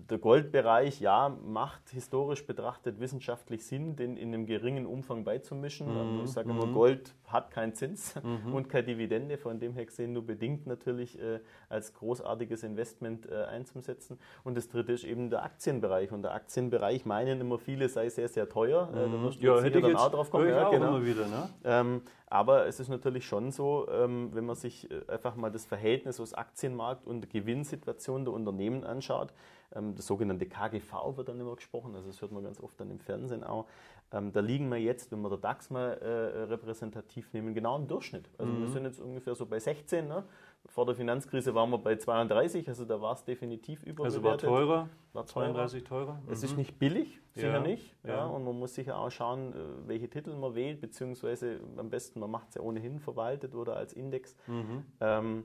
der 0.09 0.17
Goldbereich, 0.17 1.01
ja, 1.01 1.29
macht 1.45 1.89
historisch 1.89 2.45
betrachtet 2.45 2.99
wissenschaftlich 2.99 3.65
Sinn, 3.65 3.95
den 3.95 4.17
in 4.17 4.33
einem 4.33 4.45
geringen 4.45 4.85
Umfang 4.85 5.23
beizumischen. 5.23 5.87
Mhm. 5.87 6.23
Ich 6.23 6.31
sage 6.31 6.49
immer, 6.49 6.65
mhm. 6.65 6.73
Gold 6.73 7.13
hat 7.25 7.51
keinen 7.51 7.73
Zins 7.73 8.15
mhm. 8.23 8.53
und 8.53 8.69
keine 8.69 8.85
Dividende, 8.85 9.37
von 9.37 9.59
dem 9.59 9.73
her 9.73 9.85
gesehen 9.85 10.13
nur 10.13 10.25
bedingt 10.25 10.65
natürlich 10.65 11.19
äh, 11.19 11.39
als 11.69 11.93
großartiges 11.93 12.63
Investment 12.63 13.29
äh, 13.29 13.43
einzusetzen. 13.45 14.17
Und 14.43 14.55
das 14.55 14.69
dritte 14.69 14.93
ist 14.93 15.03
eben 15.03 15.29
der 15.29 15.43
Aktienbereich. 15.43 16.11
Und 16.11 16.23
der 16.23 16.33
Aktienbereich 16.33 17.05
meinen 17.05 17.41
immer 17.41 17.57
viele, 17.57 17.89
sei 17.89 18.09
sehr, 18.09 18.29
sehr 18.29 18.47
teuer. 18.47 18.89
Äh, 18.93 19.11
da 19.11 19.21
wirst 19.21 19.41
du 19.41 19.47
ja, 19.47 19.61
hätte 19.61 19.81
dann 19.81 19.95
auch 19.95 20.11
drauf 20.11 20.29
kommen. 20.29 20.49
Ja, 20.49 20.69
genau. 20.69 21.01
Wieder, 21.03 21.27
ne? 21.27 21.49
ähm, 21.63 22.01
aber 22.29 22.67
es 22.67 22.79
ist 22.79 22.89
natürlich 22.89 23.25
schon 23.25 23.51
so, 23.51 23.87
ähm, 23.89 24.29
wenn 24.33 24.45
man 24.45 24.55
sich 24.55 24.89
äh, 24.91 25.01
einfach 25.07 25.35
mal 25.35 25.51
das 25.51 25.65
Verhältnis 25.65 26.19
aus 26.19 26.33
Aktienmarkt 26.33 27.07
und 27.07 27.29
Gewinnsituation 27.29 28.25
der 28.25 28.33
Unternehmen 28.33 28.83
anschaut, 28.83 29.33
ähm, 29.73 29.95
das 29.95 30.07
sogenannte 30.07 30.45
KGV 30.45 31.15
wird 31.15 31.29
dann 31.29 31.39
immer 31.39 31.55
gesprochen, 31.55 31.95
also 31.95 32.07
das 32.07 32.21
hört 32.21 32.31
man 32.31 32.43
ganz 32.43 32.59
oft 32.59 32.79
dann 32.79 32.91
im 32.91 32.99
Fernsehen 32.99 33.43
auch. 33.43 33.65
Ähm, 34.11 34.31
da 34.31 34.39
liegen 34.39 34.69
wir 34.69 34.77
jetzt, 34.77 35.11
wenn 35.11 35.21
wir 35.21 35.29
der 35.29 35.37
DAX 35.37 35.69
mal 35.69 35.93
äh, 35.93 36.43
repräsentativ 36.43 37.31
nehmen, 37.33 37.53
genau 37.53 37.77
im 37.77 37.87
Durchschnitt. 37.87 38.29
Also 38.37 38.51
mhm. 38.51 38.61
wir 38.61 38.67
sind 38.69 38.83
jetzt 38.85 38.99
ungefähr 38.99 39.35
so 39.35 39.45
bei 39.45 39.59
16. 39.59 40.07
Ne? 40.07 40.23
Vor 40.67 40.85
der 40.85 40.95
Finanzkrise 40.95 41.55
waren 41.55 41.69
wir 41.69 41.77
bei 41.77 41.95
32, 41.95 42.67
also 42.67 42.85
da 42.85 43.01
war 43.01 43.13
es 43.13 43.23
definitiv 43.23 43.83
überbewertet. 43.83 44.03
Also 44.03 44.23
war 44.23 44.37
teurer, 44.37 44.89
war 45.13 45.25
teurer. 45.25 45.45
32 45.53 45.83
teurer. 45.83 46.21
Mhm. 46.25 46.31
Es 46.31 46.43
ist 46.43 46.51
mhm. 46.51 46.57
nicht 46.57 46.79
billig, 46.79 47.19
sicher 47.33 47.53
ja, 47.53 47.59
nicht. 47.59 47.95
Ja. 48.03 48.17
ja. 48.17 48.25
Und 48.25 48.43
man 48.43 48.57
muss 48.59 48.75
sicher 48.75 48.97
auch 48.97 49.09
schauen, 49.09 49.53
äh, 49.53 49.87
welche 49.87 50.09
Titel 50.09 50.35
man 50.35 50.55
wählt, 50.55 50.81
beziehungsweise 50.81 51.59
am 51.77 51.89
besten, 51.89 52.19
man 52.19 52.29
macht 52.29 52.49
es 52.49 52.55
ja 52.55 52.61
ohnehin 52.61 52.99
verwaltet 52.99 53.55
oder 53.55 53.75
als 53.75 53.93
Index. 53.93 54.35
Mhm. 54.47 54.85
Ähm, 54.99 55.43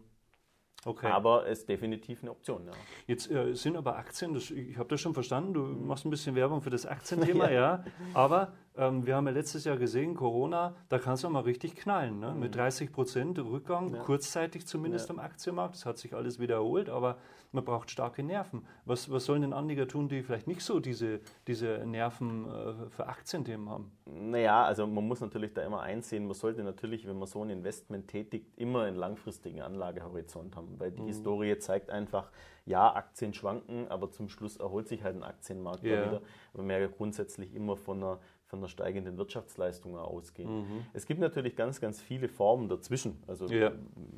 Okay. 0.85 1.07
Aber 1.07 1.47
es 1.47 1.61
ist 1.61 1.69
definitiv 1.69 2.23
eine 2.23 2.33
Option. 2.33 2.67
Ja. 2.67 2.73
Jetzt 3.07 3.31
äh, 3.31 3.55
sind 3.55 3.77
aber 3.77 3.97
Aktien, 3.97 4.35
das, 4.35 4.51
ich 4.51 4.77
habe 4.77 4.89
das 4.89 5.01
schon 5.01 5.15
verstanden, 5.15 5.55
du 5.55 5.61
mhm. 5.61 5.87
machst 5.87 6.05
ein 6.05 6.11
bisschen 6.11 6.35
Werbung 6.35 6.61
für 6.61 6.71
das 6.71 6.87
Aktienthema, 6.87 7.51
ja. 7.51 7.53
ja. 7.53 7.85
Aber 8.15 8.53
ähm, 8.77 9.07
wir 9.07 9.17
haben 9.17 9.27
ja 9.27 9.33
letztes 9.33 9.65
Jahr 9.65 9.77
gesehen, 9.77 10.15
Corona, 10.15 10.75
da 10.89 10.99
kann 10.99 11.15
es 11.15 11.23
ja 11.23 11.29
mal 11.29 11.43
richtig 11.43 11.77
knallen. 11.77 12.21
Ne? 12.21 12.33
Mhm. 12.33 12.41
Mit 12.41 12.55
30 12.55 12.93
Prozent 12.93 13.39
Rückgang, 13.39 13.95
ja. 13.95 14.03
kurzzeitig 14.03 14.67
zumindest 14.67 15.09
ja. 15.09 15.15
am 15.15 15.21
Aktienmarkt. 15.21 15.75
Das 15.75 15.85
hat 15.85 15.99
sich 15.99 16.15
alles 16.15 16.39
wiederholt, 16.39 16.89
aber 16.89 17.19
man 17.53 17.65
braucht 17.65 17.91
starke 17.91 18.23
Nerven. 18.23 18.67
Was, 18.87 19.11
was 19.11 19.27
sollen 19.27 19.43
denn 19.43 19.53
Anleger 19.53 19.87
tun, 19.87 20.09
die 20.09 20.23
vielleicht 20.23 20.47
nicht 20.47 20.63
so 20.63 20.81
diese, 20.81 21.21
diese 21.47 21.85
Nerven 21.87 22.47
äh, 22.47 22.91
für 22.91 23.07
Aktienthemen 23.09 23.69
haben? 23.69 23.93
Naja, 24.07 24.65
also 24.65 24.87
man 24.87 25.07
muss 25.07 25.21
natürlich 25.21 25.53
da 25.53 25.63
immer 25.63 25.83
einsehen, 25.83 26.27
man 26.27 26.35
sollte 26.35 26.63
natürlich, 26.63 27.07
wenn 27.07 27.19
man 27.19 27.29
so 27.29 27.43
ein 27.45 27.51
Investment 27.51 28.09
tätigt, 28.09 28.47
immer 28.57 28.83
einen 28.83 28.97
langfristigen 28.97 29.61
Anlagehorizont 29.61 30.57
haben, 30.57 30.81
weil 30.81 30.93
die 30.93 31.03
mhm. 31.03 31.09
Historie 31.09 31.59
zeigt 31.59 31.91
einfach, 31.91 32.31
ja, 32.65 32.95
Aktien 32.95 33.35
schwanken, 33.35 33.89
aber 33.89 34.11
zum 34.11 34.29
Schluss 34.29 34.57
erholt 34.57 34.89
sich 34.89 35.03
halt 35.03 35.17
ein 35.17 35.25
Aktienmarkt 35.25 35.83
yeah. 35.85 36.07
wieder. 36.07 36.23
Aber 36.55 36.69
wir 36.69 36.79
ja 36.79 36.87
grundsätzlich 36.87 37.55
immer 37.55 37.77
von 37.77 37.99
einer 37.99 38.19
von 38.53 38.59
einer 38.59 38.69
steigenden 38.69 39.17
Wirtschaftsleistung 39.17 39.97
ausgehen. 39.97 40.61
Mhm. 40.61 40.87
Es 40.93 41.07
gibt 41.07 41.21
natürlich 41.21 41.57
ganz, 41.57 41.81
ganz 41.81 42.03
viele 42.03 42.29
Formen 42.29 42.69
dazwischen, 42.69 43.23
also 43.27 43.47
ja. 43.47 43.73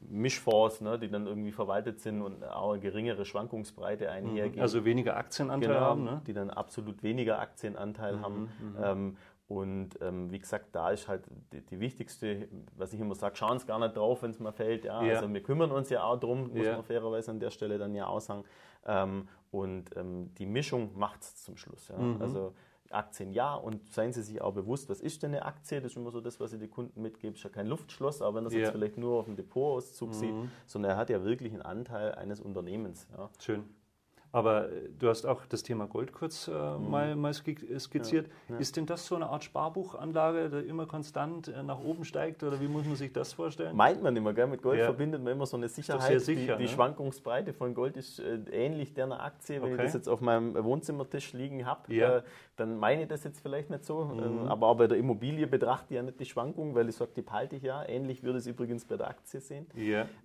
Mischfonds, 0.09 0.81
ne, 0.81 0.99
die 0.99 1.09
dann 1.09 1.29
irgendwie 1.29 1.53
verwaltet 1.53 2.01
sind 2.01 2.21
und 2.21 2.45
auch 2.45 2.73
eine 2.73 2.81
geringere 2.81 3.27
Schwankungsbreite 3.27 4.11
einhergehen. 4.11 4.61
Also 4.61 4.85
weniger 4.85 5.17
Aktienanteil 5.17 5.75
genau, 5.75 5.81
haben, 5.81 6.03
ne? 6.03 6.23
die 6.27 6.33
dann 6.33 6.51
absolut 6.51 7.05
weniger 7.05 7.39
Aktienanteil 7.39 8.17
mhm. 8.17 8.23
haben. 8.23 8.41
Mhm. 8.41 8.77
Ähm, 8.83 9.17
und 9.47 9.91
ähm, 10.01 10.33
wie 10.33 10.41
gesagt, 10.41 10.75
da 10.75 10.91
ist 10.91 11.07
halt 11.07 11.23
die, 11.53 11.61
die, 11.61 11.79
wichtigste, 11.79 12.49
was 12.77 12.93
ich 12.93 12.99
immer 12.99 13.15
sage, 13.15 13.37
schauen 13.37 13.61
Sie 13.61 13.67
gar 13.67 13.79
nicht 13.79 13.97
drauf, 13.97 14.25
wenn 14.25 14.33
es 14.33 14.41
mal 14.41 14.51
fällt. 14.51 14.85
Ja? 14.85 15.01
ja? 15.05 15.15
Also 15.15 15.33
wir 15.33 15.43
kümmern 15.45 15.71
uns 15.71 15.91
ja 15.91 16.03
auch 16.03 16.19
drum, 16.19 16.49
muss 16.53 16.67
ja. 16.67 16.73
man 16.73 16.83
fairerweise 16.83 17.31
an 17.31 17.39
der 17.39 17.51
Stelle 17.51 17.79
dann 17.79 17.95
ja 17.95 18.09
auch 18.09 18.21
sagen. 18.21 18.43
Ähm, 18.85 19.29
und 19.53 19.97
ähm, 19.97 20.35
die 20.35 20.47
Mischung 20.47 20.91
macht 20.99 21.23
es 21.23 21.37
zum 21.45 21.57
Schluss. 21.57 21.87
Ja? 21.87 21.99
Mhm. 21.99 22.21
Also 22.21 22.53
Aktien 22.91 23.33
ja 23.33 23.55
und 23.55 23.93
seien 23.93 24.13
Sie 24.13 24.23
sich 24.23 24.41
auch 24.41 24.53
bewusst, 24.53 24.89
was 24.89 25.01
ist 25.01 25.23
denn 25.23 25.33
eine 25.33 25.45
Aktie? 25.45 25.81
Das 25.81 25.93
ist 25.93 25.97
immer 25.97 26.11
so 26.11 26.21
das, 26.21 26.41
was 26.41 26.53
ich 26.53 26.61
den 26.61 26.71
Kunden 26.71 27.03
mitgebe. 27.03 27.35
Ist 27.35 27.43
ja 27.43 27.51
kein 27.51 27.67
Luftschloss, 27.67 28.23
aber 28.23 28.37
wenn 28.37 28.45
das 28.45 28.53
ja. 28.53 28.61
jetzt 28.61 28.73
vielleicht 28.73 28.99
nur 28.99 29.19
auf 29.21 29.27
dem 29.27 29.37
Depotauszug 29.37 30.11
mhm. 30.11 30.15
sieht, 30.15 30.35
sondern 30.67 30.93
er 30.93 30.97
hat 30.97 31.11
ja 31.11 31.25
wirklich 31.25 31.53
einen 31.53 31.63
Anteil 31.63 32.15
eines 32.15 32.41
Unternehmens. 32.41 33.09
Ja. 33.17 33.31
Schön. 33.39 33.65
Aber 34.35 34.69
äh, 34.69 34.89
du 34.99 35.09
hast 35.09 35.27
auch 35.27 35.47
das 35.47 35.63
Thema 35.63 35.87
Gold 35.87 36.13
kurz 36.13 36.49
äh, 36.49 36.51
mhm. 36.51 36.91
mal, 36.91 37.15
mal, 37.15 37.33
skizziert. 37.33 38.27
Ja, 38.49 38.55
ja. 38.55 38.61
Ist 38.61 38.77
denn 38.77 38.85
das 38.85 39.07
so 39.07 39.15
eine 39.15 39.29
Art 39.29 39.45
Sparbuchanlage, 39.45 40.51
die 40.51 40.69
immer 40.69 40.87
konstant 40.87 41.47
äh, 41.47 41.63
nach 41.63 41.79
oben 41.79 42.05
steigt? 42.05 42.43
Oder 42.43 42.61
wie 42.61 42.67
muss 42.67 42.85
man 42.85 42.97
sich 42.97 43.13
das 43.13 43.33
vorstellen? 43.33 43.77
Meint 43.77 44.03
man 44.03 44.17
immer, 44.17 44.33
gell? 44.33 44.49
mit 44.49 44.61
Gold 44.61 44.81
ja. 44.81 44.87
verbindet 44.87 45.23
man 45.23 45.35
immer 45.35 45.47
so 45.47 45.57
eine 45.57 45.69
Sicherheit. 45.69 46.21
Sicher, 46.21 46.57
die, 46.57 46.65
die 46.65 46.65
ne? 46.65 46.69
Schwankungsbreite 46.69 47.53
von 47.53 47.75
Gold 47.75 47.97
ist 47.97 48.19
äh, 48.19 48.41
ähnlich 48.51 48.93
der 48.93 49.05
einer 49.05 49.23
Aktie. 49.23 49.63
Wenn 49.63 49.75
okay. 49.75 49.83
ich 49.83 49.83
das 49.83 49.95
jetzt 49.95 50.09
auf 50.09 50.21
meinem 50.21 50.53
Wohnzimmertisch 50.65 51.33
liegen 51.33 51.65
habe, 51.65 51.95
äh, 51.95 52.23
dann 52.57 52.77
meine 52.77 53.03
ich 53.03 53.09
das 53.09 53.23
jetzt 53.23 53.41
vielleicht 53.41 53.71
nicht 53.71 53.85
so. 53.85 54.05
Mhm. 54.05 54.19
Ähm, 54.19 54.39
aber 54.49 54.67
auch 54.67 54.77
bei 54.77 54.89
der 54.89 54.99
Immobilie 54.99 55.47
betrachte 55.47 55.95
ich 55.95 55.97
ja 55.97 56.03
nicht 56.03 56.19
die 56.19 56.25
Schwankung, 56.25 56.75
weil 56.75 56.89
ich 56.89 56.97
sage, 56.97 57.13
die 57.15 57.23
behalte 57.23 57.55
ich 57.55 57.63
ja. 57.63 57.89
Ähnlich 57.89 58.25
würde 58.25 58.39
es 58.39 58.49
übrigens 58.49 58.85
bei 58.85 58.97
der 58.97 59.07
Aktie 59.07 59.41
sehen. 59.41 59.69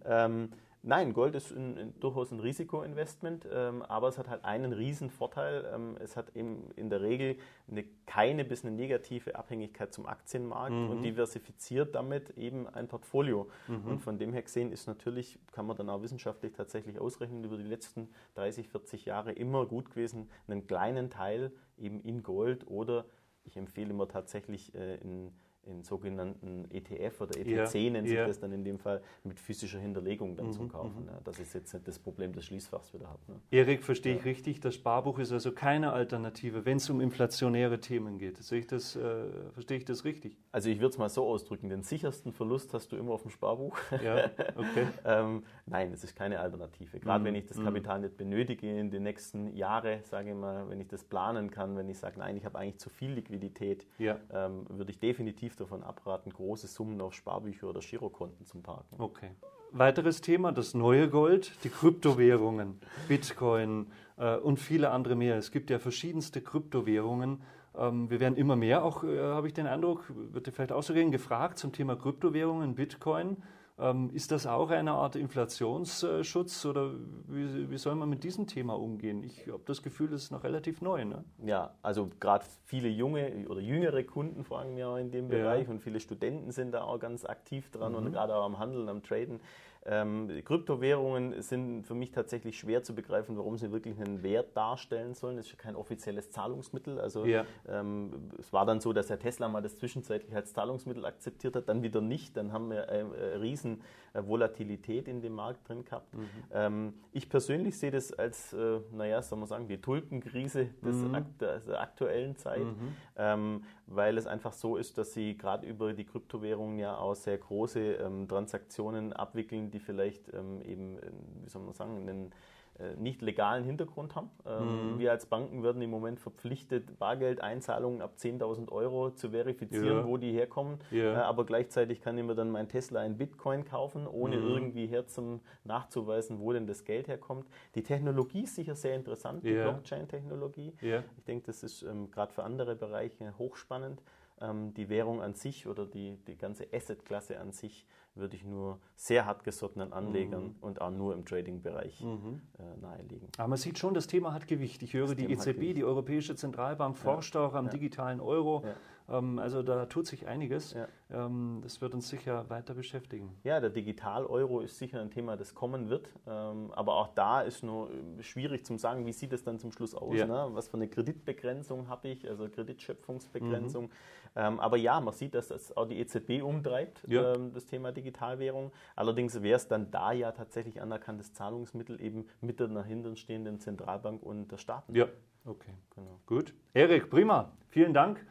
Ähm, 0.04 0.50
Nein, 0.82 1.14
Gold 1.14 1.36
ist 1.36 1.52
ein, 1.52 1.78
ein, 1.78 2.00
durchaus 2.00 2.32
ein 2.32 2.40
Risikoinvestment, 2.40 3.46
ähm, 3.52 3.82
aber 3.82 4.08
es 4.08 4.18
hat 4.18 4.30
halt 4.30 4.46
einen 4.46 4.72
riesen 4.72 5.10
Vorteil. 5.10 5.70
Ähm, 5.74 5.98
es 6.00 6.16
hat 6.16 6.36
eben 6.38 6.72
in 6.78 6.90
der 6.90 7.02
Regel 7.02 7.38
eine, 7.70 7.84
keine 8.06 8.46
bis 8.46 8.64
eine 8.64 8.74
negative 8.74 9.36
Abhängigkeit 9.36 9.94
zum 9.94 10.06
Aktienmarkt 10.06 10.74
mhm. 10.74 10.90
und 10.90 11.02
diversifiziert 11.02 11.96
damit 11.96 12.30
eben 12.38 12.68
ein 12.68 12.88
Portfolio. 12.88 13.50
Mhm. 13.68 13.86
Und 13.86 14.00
von 14.00 14.18
dem 14.20 14.32
her 14.32 14.42
gesehen 14.42 14.72
ist 14.72 14.88
natürlich, 14.88 15.38
kann 15.52 15.66
man 15.66 15.76
dann 15.76 15.90
auch 15.90 16.02
wissenschaftlich 16.02 16.54
tatsächlich 16.54 17.00
ausrechnen, 17.00 17.44
über 17.44 17.58
die 17.58 17.64
letzten 17.64 18.08
30, 18.36 18.70
40 18.70 19.06
Jahre 19.06 19.34
immer 19.34 19.66
gut 19.66 19.90
gewesen, 19.90 20.30
einen 20.48 20.66
kleinen 20.66 21.10
Teil 21.10 21.52
eben 21.78 22.00
in 22.02 22.24
Gold 22.24 22.68
oder 22.68 23.06
ich 23.44 23.58
empfehle 23.58 23.90
immer 23.90 24.08
tatsächlich 24.08 24.74
äh, 24.76 24.96
in 24.98 25.34
in 25.70 25.84
sogenannten 25.84 26.66
ETF 26.72 27.22
oder 27.22 27.38
ETC 27.38 27.76
Ja, 27.76 27.90
nennt 27.92 28.08
sich 28.08 28.18
ja. 28.18 28.26
das 28.28 28.40
dann 28.40 28.52
in 28.52 28.64
dem 28.64 28.80
Fall, 28.80 29.02
mit 29.24 29.40
physischer 29.40 29.80
Hinterlegung 29.80 30.36
dann 30.36 30.48
Mhm, 30.48 30.52
zum 30.54 30.70
Kaufen. 30.70 31.06
Ja, 31.08 31.20
dass 31.24 31.40
ich 31.40 31.54
jetzt 31.54 31.74
nicht 31.74 31.88
das 31.88 32.00
Problem 32.00 32.34
des 32.34 32.46
Schließfachs 32.46 32.94
wieder 32.94 33.08
habe. 33.08 33.20
Ne? 33.28 33.36
Erik, 33.52 33.84
verstehe 33.84 34.16
ich 34.16 34.26
richtig, 34.26 34.60
das 34.60 34.76
Sparbuch 34.76 35.20
ist 35.20 35.32
also 35.32 35.52
keine 35.52 35.94
Alternative, 35.94 36.66
wenn 36.66 36.78
es 36.78 36.90
um 36.90 37.02
inflationäre 37.02 37.80
Themen 37.80 38.18
geht. 38.18 38.38
Sehe 38.38 38.60
ich 38.60 38.68
das, 38.68 38.96
äh, 38.96 39.26
verstehe 39.54 39.78
ich 39.78 39.86
das 39.86 40.04
richtig? 40.06 40.38
Also 40.52 40.70
ich 40.70 40.80
würde 40.80 40.90
es 40.94 40.98
mal 40.98 41.10
so 41.10 41.26
ausdrücken, 41.28 41.70
den 41.70 41.84
sichersten 41.84 42.32
Verlust 42.34 42.74
hast 42.74 42.92
du 42.92 42.96
immer 42.98 43.12
auf 43.14 43.22
dem 43.22 43.32
Sparbuch. 43.32 43.78
Ja, 44.04 44.32
okay. 44.56 44.88
ähm, 45.06 45.44
nein, 45.66 45.92
es 45.94 46.04
ist 46.04 46.16
keine 46.16 46.40
Alternative. 46.40 47.00
Gerade 47.00 47.22
Mhm, 47.22 47.26
wenn 47.26 47.36
ich 47.36 47.46
das 47.46 47.58
mhm. 47.58 47.66
Kapital 47.66 48.00
nicht 48.00 48.18
benötige 48.18 48.80
in 48.80 48.90
den 48.92 49.04
nächsten 49.04 49.56
Jahren, 49.56 50.00
sage 50.04 50.30
ich 50.32 50.36
mal, 50.36 50.68
wenn 50.70 50.80
ich 50.80 50.88
das 50.88 51.04
planen 51.04 51.52
kann, 51.52 51.78
wenn 51.78 51.90
ich 51.90 51.98
sage, 52.00 52.20
nein, 52.20 52.36
ich 52.38 52.46
habe 52.46 52.58
eigentlich 52.58 52.80
zu 52.80 52.90
viel 52.90 53.12
Liquidität, 53.12 53.86
Ja, 53.98 54.18
ähm, 54.34 54.66
würde 54.70 54.92
ich 54.92 55.00
definitiv 55.00 55.56
davon 55.60 55.84
abraten, 55.84 56.32
große 56.32 56.68
Summen 56.68 57.00
auf 57.02 57.14
Sparbücher 57.14 57.68
oder 57.70 57.80
Girokonten 57.80 58.46
zu 58.46 58.60
parken. 58.60 58.96
okay. 58.98 59.32
Weiteres 59.72 60.22
Thema, 60.22 60.52
das 60.52 60.74
neue 60.74 61.10
Gold, 61.10 61.52
die 61.64 61.70
Kryptowährungen, 61.70 62.80
Bitcoin 63.08 63.92
äh, 64.18 64.36
und 64.38 64.58
viele 64.58 64.90
andere 64.90 65.16
mehr. 65.16 65.38
Es 65.38 65.52
gibt 65.52 65.70
ja 65.70 65.78
verschiedenste 65.78 66.42
Kryptowährungen. 66.42 67.44
Ähm, 67.78 68.10
wir 68.10 68.20
werden 68.20 68.36
immer 68.36 68.56
mehr, 68.56 68.84
auch 68.84 69.04
äh, 69.04 69.20
habe 69.20 69.48
ich 69.48 69.54
den 69.54 69.68
Eindruck, 69.68 70.06
wird 70.10 70.48
dir 70.48 70.52
vielleicht 70.52 70.72
auch 70.72 70.82
so 70.82 70.96
gehen, 70.96 71.12
gefragt 71.12 71.60
zum 71.60 71.72
Thema 71.72 71.96
Kryptowährungen, 71.96 72.74
Bitcoin. 72.74 73.38
Ähm, 73.82 74.10
ist 74.14 74.32
das 74.32 74.46
auch 74.46 74.70
eine 74.72 74.92
Art 74.92 75.16
Inflationsschutz 75.16 76.66
oder 76.66 76.92
wie, 77.28 77.70
wie 77.70 77.78
soll 77.78 77.96
man 77.96 78.10
mit 78.10 78.24
diesem 78.24 78.46
Thema 78.46 78.74
umgehen? 78.78 79.24
Ich 79.24 79.48
habe 79.48 79.62
das 79.66 79.82
Gefühl, 79.82 80.10
das 80.10 80.24
ist 80.24 80.32
noch 80.32 80.44
relativ 80.44 80.82
neu. 80.82 81.06
Ne? 81.06 81.24
Ja, 81.46 81.74
also 81.82 82.10
gerade 82.20 82.44
viele 82.66 82.90
junge 82.90 83.48
oder 83.48 83.62
jüngere 83.62 84.04
Kunden 84.04 84.44
fragen 84.44 84.74
mir 84.76 84.90
auch 84.90 84.98
in 84.98 85.12
dem 85.12 85.32
Ja. 85.32 85.38
Bereich 85.38 85.70
und 85.70 85.80
viele 85.82 86.00
Studenten 86.00 86.52
sind 86.52 86.72
da 86.74 86.84
auch 86.84 87.00
ganz 87.00 87.24
aktiv 87.26 87.70
dran 87.72 87.96
und 87.96 88.06
Mhm. 88.06 88.12
gerade 88.12 88.36
auch 88.36 88.44
am 88.46 88.60
Handeln, 88.60 88.90
am 88.90 89.02
Traden. 89.02 89.40
Ähm, 89.86 90.30
Kryptowährungen 90.44 91.42
sind 91.42 91.84
für 91.84 91.96
mich 91.96 92.12
tatsächlich 92.12 92.60
schwer 92.60 92.84
zu 92.84 92.94
begreifen, 92.94 93.38
warum 93.38 93.58
sie 93.58 93.72
wirklich 93.72 93.98
einen 94.00 94.24
Wert 94.24 94.56
darstellen 94.56 95.14
sollen. 95.14 95.38
Das 95.38 95.46
ist 95.46 95.54
ja 95.54 95.58
kein 95.58 95.76
offizielles 95.76 96.32
Zahlungsmittel. 96.32 97.00
Also 97.00 97.26
Ja. 97.26 97.46
ähm, 97.68 98.30
es 98.38 98.52
war 98.52 98.66
dann 98.66 98.82
so, 98.82 98.92
dass 98.94 99.08
der 99.08 99.20
Tesla 99.20 99.48
mal 99.48 99.62
das 99.62 99.78
zwischenzeitlich 99.78 100.36
als 100.36 100.54
Zahlungsmittel 100.54 101.06
akzeptiert 101.06 101.56
hat, 101.56 101.70
dann 101.70 101.82
wieder 101.82 102.02
nicht. 102.02 102.36
Dann 102.36 102.52
haben 102.52 102.70
wir 102.70 102.90
äh, 102.90 103.00
äh, 103.02 103.36
riesen 103.38 103.82
äh, 104.14 104.22
Volatilität 104.26 105.08
in 105.08 105.22
dem 105.22 105.34
Markt 105.34 105.68
drin 105.70 105.86
gehabt. 105.86 106.14
Mhm. 106.14 106.28
Ähm, 106.52 106.94
ich 107.14 107.30
persönlich 107.30 107.78
sehe 107.78 107.92
das 107.92 108.12
als, 108.12 108.54
äh, 108.54 108.80
naja, 108.92 109.22
soll 109.22 109.40
man 109.40 109.48
sagen, 109.48 109.68
die 109.68 109.80
Tulpenkrise 109.80 110.66
des 110.84 110.98
Mhm. 111.04 111.16
Akt 111.16 111.42
der, 111.42 111.60
der 111.60 111.80
aktuellen 111.82 112.36
Zeit, 112.36 112.66
Mhm. 112.66 112.96
ähm, 113.16 113.64
weil 113.88 114.18
es 114.18 114.28
einfach 114.28 114.54
so 114.54 114.76
ist, 114.78 114.98
dass 114.98 115.14
sie 115.14 115.38
gerade 115.38 115.66
über 115.66 115.94
die 115.94 116.04
Kryptowährungen 116.06 116.78
ja 116.80 116.98
auch 116.98 117.16
sehr 117.16 117.38
große 117.38 117.80
ähm, 117.80 118.28
Transaktionen 118.28 119.14
abwickeln, 119.14 119.69
die 119.72 119.80
vielleicht 119.80 120.34
ähm, 120.34 120.62
eben, 120.64 120.98
äh, 121.00 121.12
wie 121.44 121.50
soll 121.50 121.62
man 121.64 121.74
sagen, 121.74 121.98
einen 121.98 122.32
äh, 122.80 122.96
nicht 122.96 123.22
legalen 123.22 123.66
Hintergrund 123.66 124.16
haben. 124.16 124.30
Ähm, 124.46 124.94
Mhm. 124.94 125.00
Wir 125.00 125.12
als 125.12 125.26
Banken 125.26 125.64
werden 125.64 125.82
im 125.82 125.90
Moment 125.90 126.20
verpflichtet, 126.20 126.98
Bargeldeinzahlungen 126.98 128.02
ab 128.02 128.14
10.000 128.18 128.72
Euro 128.72 129.12
zu 129.12 129.32
verifizieren, 129.32 129.86
Ja. 129.98 130.06
wo 130.08 130.16
die 130.18 130.32
herkommen. 130.32 130.78
Ja. 130.92 131.14
Äh, 131.14 131.18
aber 131.18 131.46
gleichzeitig 131.46 132.00
kann 132.00 132.18
ich 132.18 132.24
mir 132.24 132.36
dann 132.36 132.50
mein 132.52 132.70
Tesla 132.70 133.04
in 133.04 133.18
Bitcoin 133.18 133.66
kaufen, 133.66 134.08
ohne 134.08 134.38
Mhm. 134.38 134.44
irgendwie 134.48 134.88
herzum 134.88 135.42
nachzuweisen, 135.66 136.40
wo 136.40 136.54
denn 136.54 136.68
das 136.68 136.86
Geld 136.86 137.08
herkommt. 137.10 137.48
Die 137.76 137.84
Technologie 137.84 138.44
ist 138.44 138.56
sicher 138.56 138.76
sehr 138.76 138.96
interessant, 138.96 139.44
die 139.44 139.50
Ja. 139.52 139.70
Blockchain-Technologie. 139.72 140.74
Ich 141.18 141.24
denke, 141.26 141.48
das 141.48 141.64
ist 141.64 141.84
ähm, 141.84 142.10
gerade 142.12 142.32
für 142.34 142.44
andere 142.44 142.76
Bereiche 142.76 143.38
hochspannend. 143.38 144.02
Ähm, 144.42 144.74
die 144.74 144.88
Währung 144.88 145.22
an 145.22 145.34
sich 145.34 145.68
oder 145.68 145.86
die, 145.86 146.16
die 146.28 146.38
ganze 146.38 146.66
Asset-Klasse 146.72 147.40
an 147.42 147.52
sich 147.52 147.86
würde 148.20 148.36
ich 148.36 148.44
nur 148.44 148.80
sehr 148.96 149.26
hartgesottenen 149.26 149.94
Anlegern 149.94 150.44
Mhm. 150.44 150.56
und 150.62 150.82
auch 150.82 150.92
nur 150.92 151.14
im 151.14 151.26
Trading-Bereich 151.26 152.02
Mhm. 152.04 152.42
äh, 152.60 152.82
nahelegen. 152.82 153.28
Aber 153.38 153.48
man 153.50 153.58
sieht 153.58 153.78
schon, 153.80 153.94
das 153.94 154.08
Thema 154.08 154.34
hat 154.34 154.48
Gewicht. 154.48 154.84
Ich 154.84 154.94
höre, 154.94 155.08
Das 155.08 155.16
die 155.16 155.26
Thema 155.28 155.42
EZB, 155.42 155.74
die 155.74 155.84
Europäische 155.84 156.36
Zentralbank, 156.36 156.98
forscht 156.98 157.36
auch 157.36 157.54
am 157.54 157.66
Ja. 157.66 157.72
digitalen 157.72 158.20
Euro. 158.20 158.64
Ja. 158.66 158.74
Ähm, 159.12 159.40
also 159.40 159.64
da 159.64 159.86
tut 159.86 160.08
sich 160.08 160.28
einiges. 160.28 160.74
Ja. 160.74 160.88
Ähm, 161.12 161.60
das 161.62 161.82
wird 161.82 161.94
uns 161.94 162.10
sicher 162.10 162.50
weiter 162.50 162.74
beschäftigen. 162.74 163.36
Ja, 163.44 163.60
der 163.60 163.70
Digital-Euro 163.70 164.62
ist 164.62 164.78
sicher 164.78 165.02
ein 165.02 165.12
Thema, 165.12 165.38
das 165.38 165.56
kommen 165.56 165.90
wird. 165.90 166.10
Ähm, 166.28 166.72
aber 166.72 166.96
auch 166.96 167.10
da 167.16 167.42
ist 167.42 167.64
nur 167.64 167.90
äh, 167.90 168.24
schwierig 168.24 168.66
zu 168.66 168.78
sagen, 168.78 169.06
wie 169.06 169.14
sieht 169.14 169.34
es 169.34 169.44
dann 169.44 169.60
zum 169.60 169.72
Schluss 169.72 169.96
aus. 169.96 170.16
Ja. 170.16 170.28
Ne? 170.28 170.50
Was 170.54 170.68
für 170.68 170.78
eine 170.78 170.88
Kreditbegrenzung 170.88 171.88
habe 171.88 172.10
ich, 172.10 172.28
also 172.28 172.48
Kreditschöpfungsbegrenzung. 172.48 173.86
Mhm. 173.86 173.90
Aber 174.36 174.78
ja, 174.78 175.00
man 175.02 175.14
sieht, 175.14 175.34
dass 175.34 175.48
das 175.48 175.76
auch 175.76 175.88
die 175.88 176.00
EZB 176.00 176.44
umtreibt, 176.44 177.04
Ja. 177.08 177.36
das 177.36 177.66
Thema 177.66 177.92
Digitalwährung. 177.92 178.72
Allerdings 178.96 179.42
wäre 179.42 179.56
es 179.56 179.68
dann 179.68 179.90
da 179.90 180.12
ja 180.12 180.32
tatsächlich 180.32 180.82
anerkanntes 180.82 181.34
Zahlungsmittel 181.34 182.00
eben 182.00 182.28
mit 182.40 182.60
der 182.60 182.68
dahinter 182.68 183.16
stehenden 183.16 183.60
Zentralbank 183.60 184.22
und 184.22 184.52
der 184.52 184.58
Staaten. 184.58 184.96
Ja, 184.96 185.08
okay. 185.46 185.74
Genau. 185.96 186.20
Gut. 186.28 186.54
Erik, 186.74 187.10
prima. 187.10 187.52
Vielen 187.70 187.94
Dank 187.94 188.24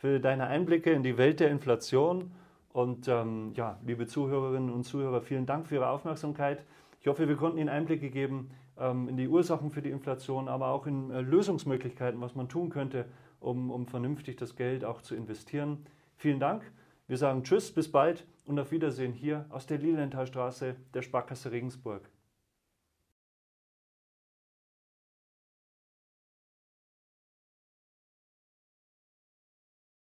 für 0.00 0.18
deine 0.18 0.46
Einblicke 0.46 0.92
in 0.92 1.02
die 1.02 1.18
Welt 1.18 1.40
der 1.40 1.50
Inflation. 1.50 2.30
Und 2.72 3.06
ähm, 3.06 3.52
ja, 3.54 3.78
liebe 3.84 4.06
Zuhörerinnen 4.06 4.70
und 4.70 4.84
Zuhörer, 4.84 5.20
vielen 5.20 5.44
Dank 5.44 5.66
für 5.66 5.74
Ihre 5.74 5.90
Aufmerksamkeit. 5.90 6.64
Ich 7.00 7.06
hoffe, 7.06 7.28
wir 7.28 7.36
konnten 7.36 7.58
Ihnen 7.58 7.68
Einblicke 7.68 8.08
geben 8.08 8.50
ähm, 8.78 9.10
in 9.10 9.18
die 9.18 9.28
Ursachen 9.28 9.70
für 9.70 9.82
die 9.82 9.90
Inflation, 9.90 10.48
aber 10.48 10.68
auch 10.68 10.86
in 10.86 11.10
äh, 11.10 11.20
Lösungsmöglichkeiten, 11.20 12.18
was 12.22 12.34
man 12.34 12.48
tun 12.48 12.70
könnte, 12.70 13.04
um, 13.40 13.70
um 13.70 13.86
vernünftig 13.86 14.36
das 14.36 14.56
Geld 14.56 14.86
auch 14.86 15.02
zu 15.02 15.14
investieren. 15.14 15.84
Vielen 16.16 16.40
Dank. 16.40 16.62
Wir 17.06 17.18
sagen 17.18 17.44
Tschüss, 17.44 17.70
bis 17.70 17.92
bald 17.92 18.26
und 18.46 18.58
auf 18.58 18.70
Wiedersehen 18.70 19.12
hier 19.12 19.44
aus 19.50 19.66
der 19.66 19.78
Lilienthalstraße 19.78 20.76
der 20.94 21.02
Sparkasse 21.02 21.52
Regensburg. 21.52 22.08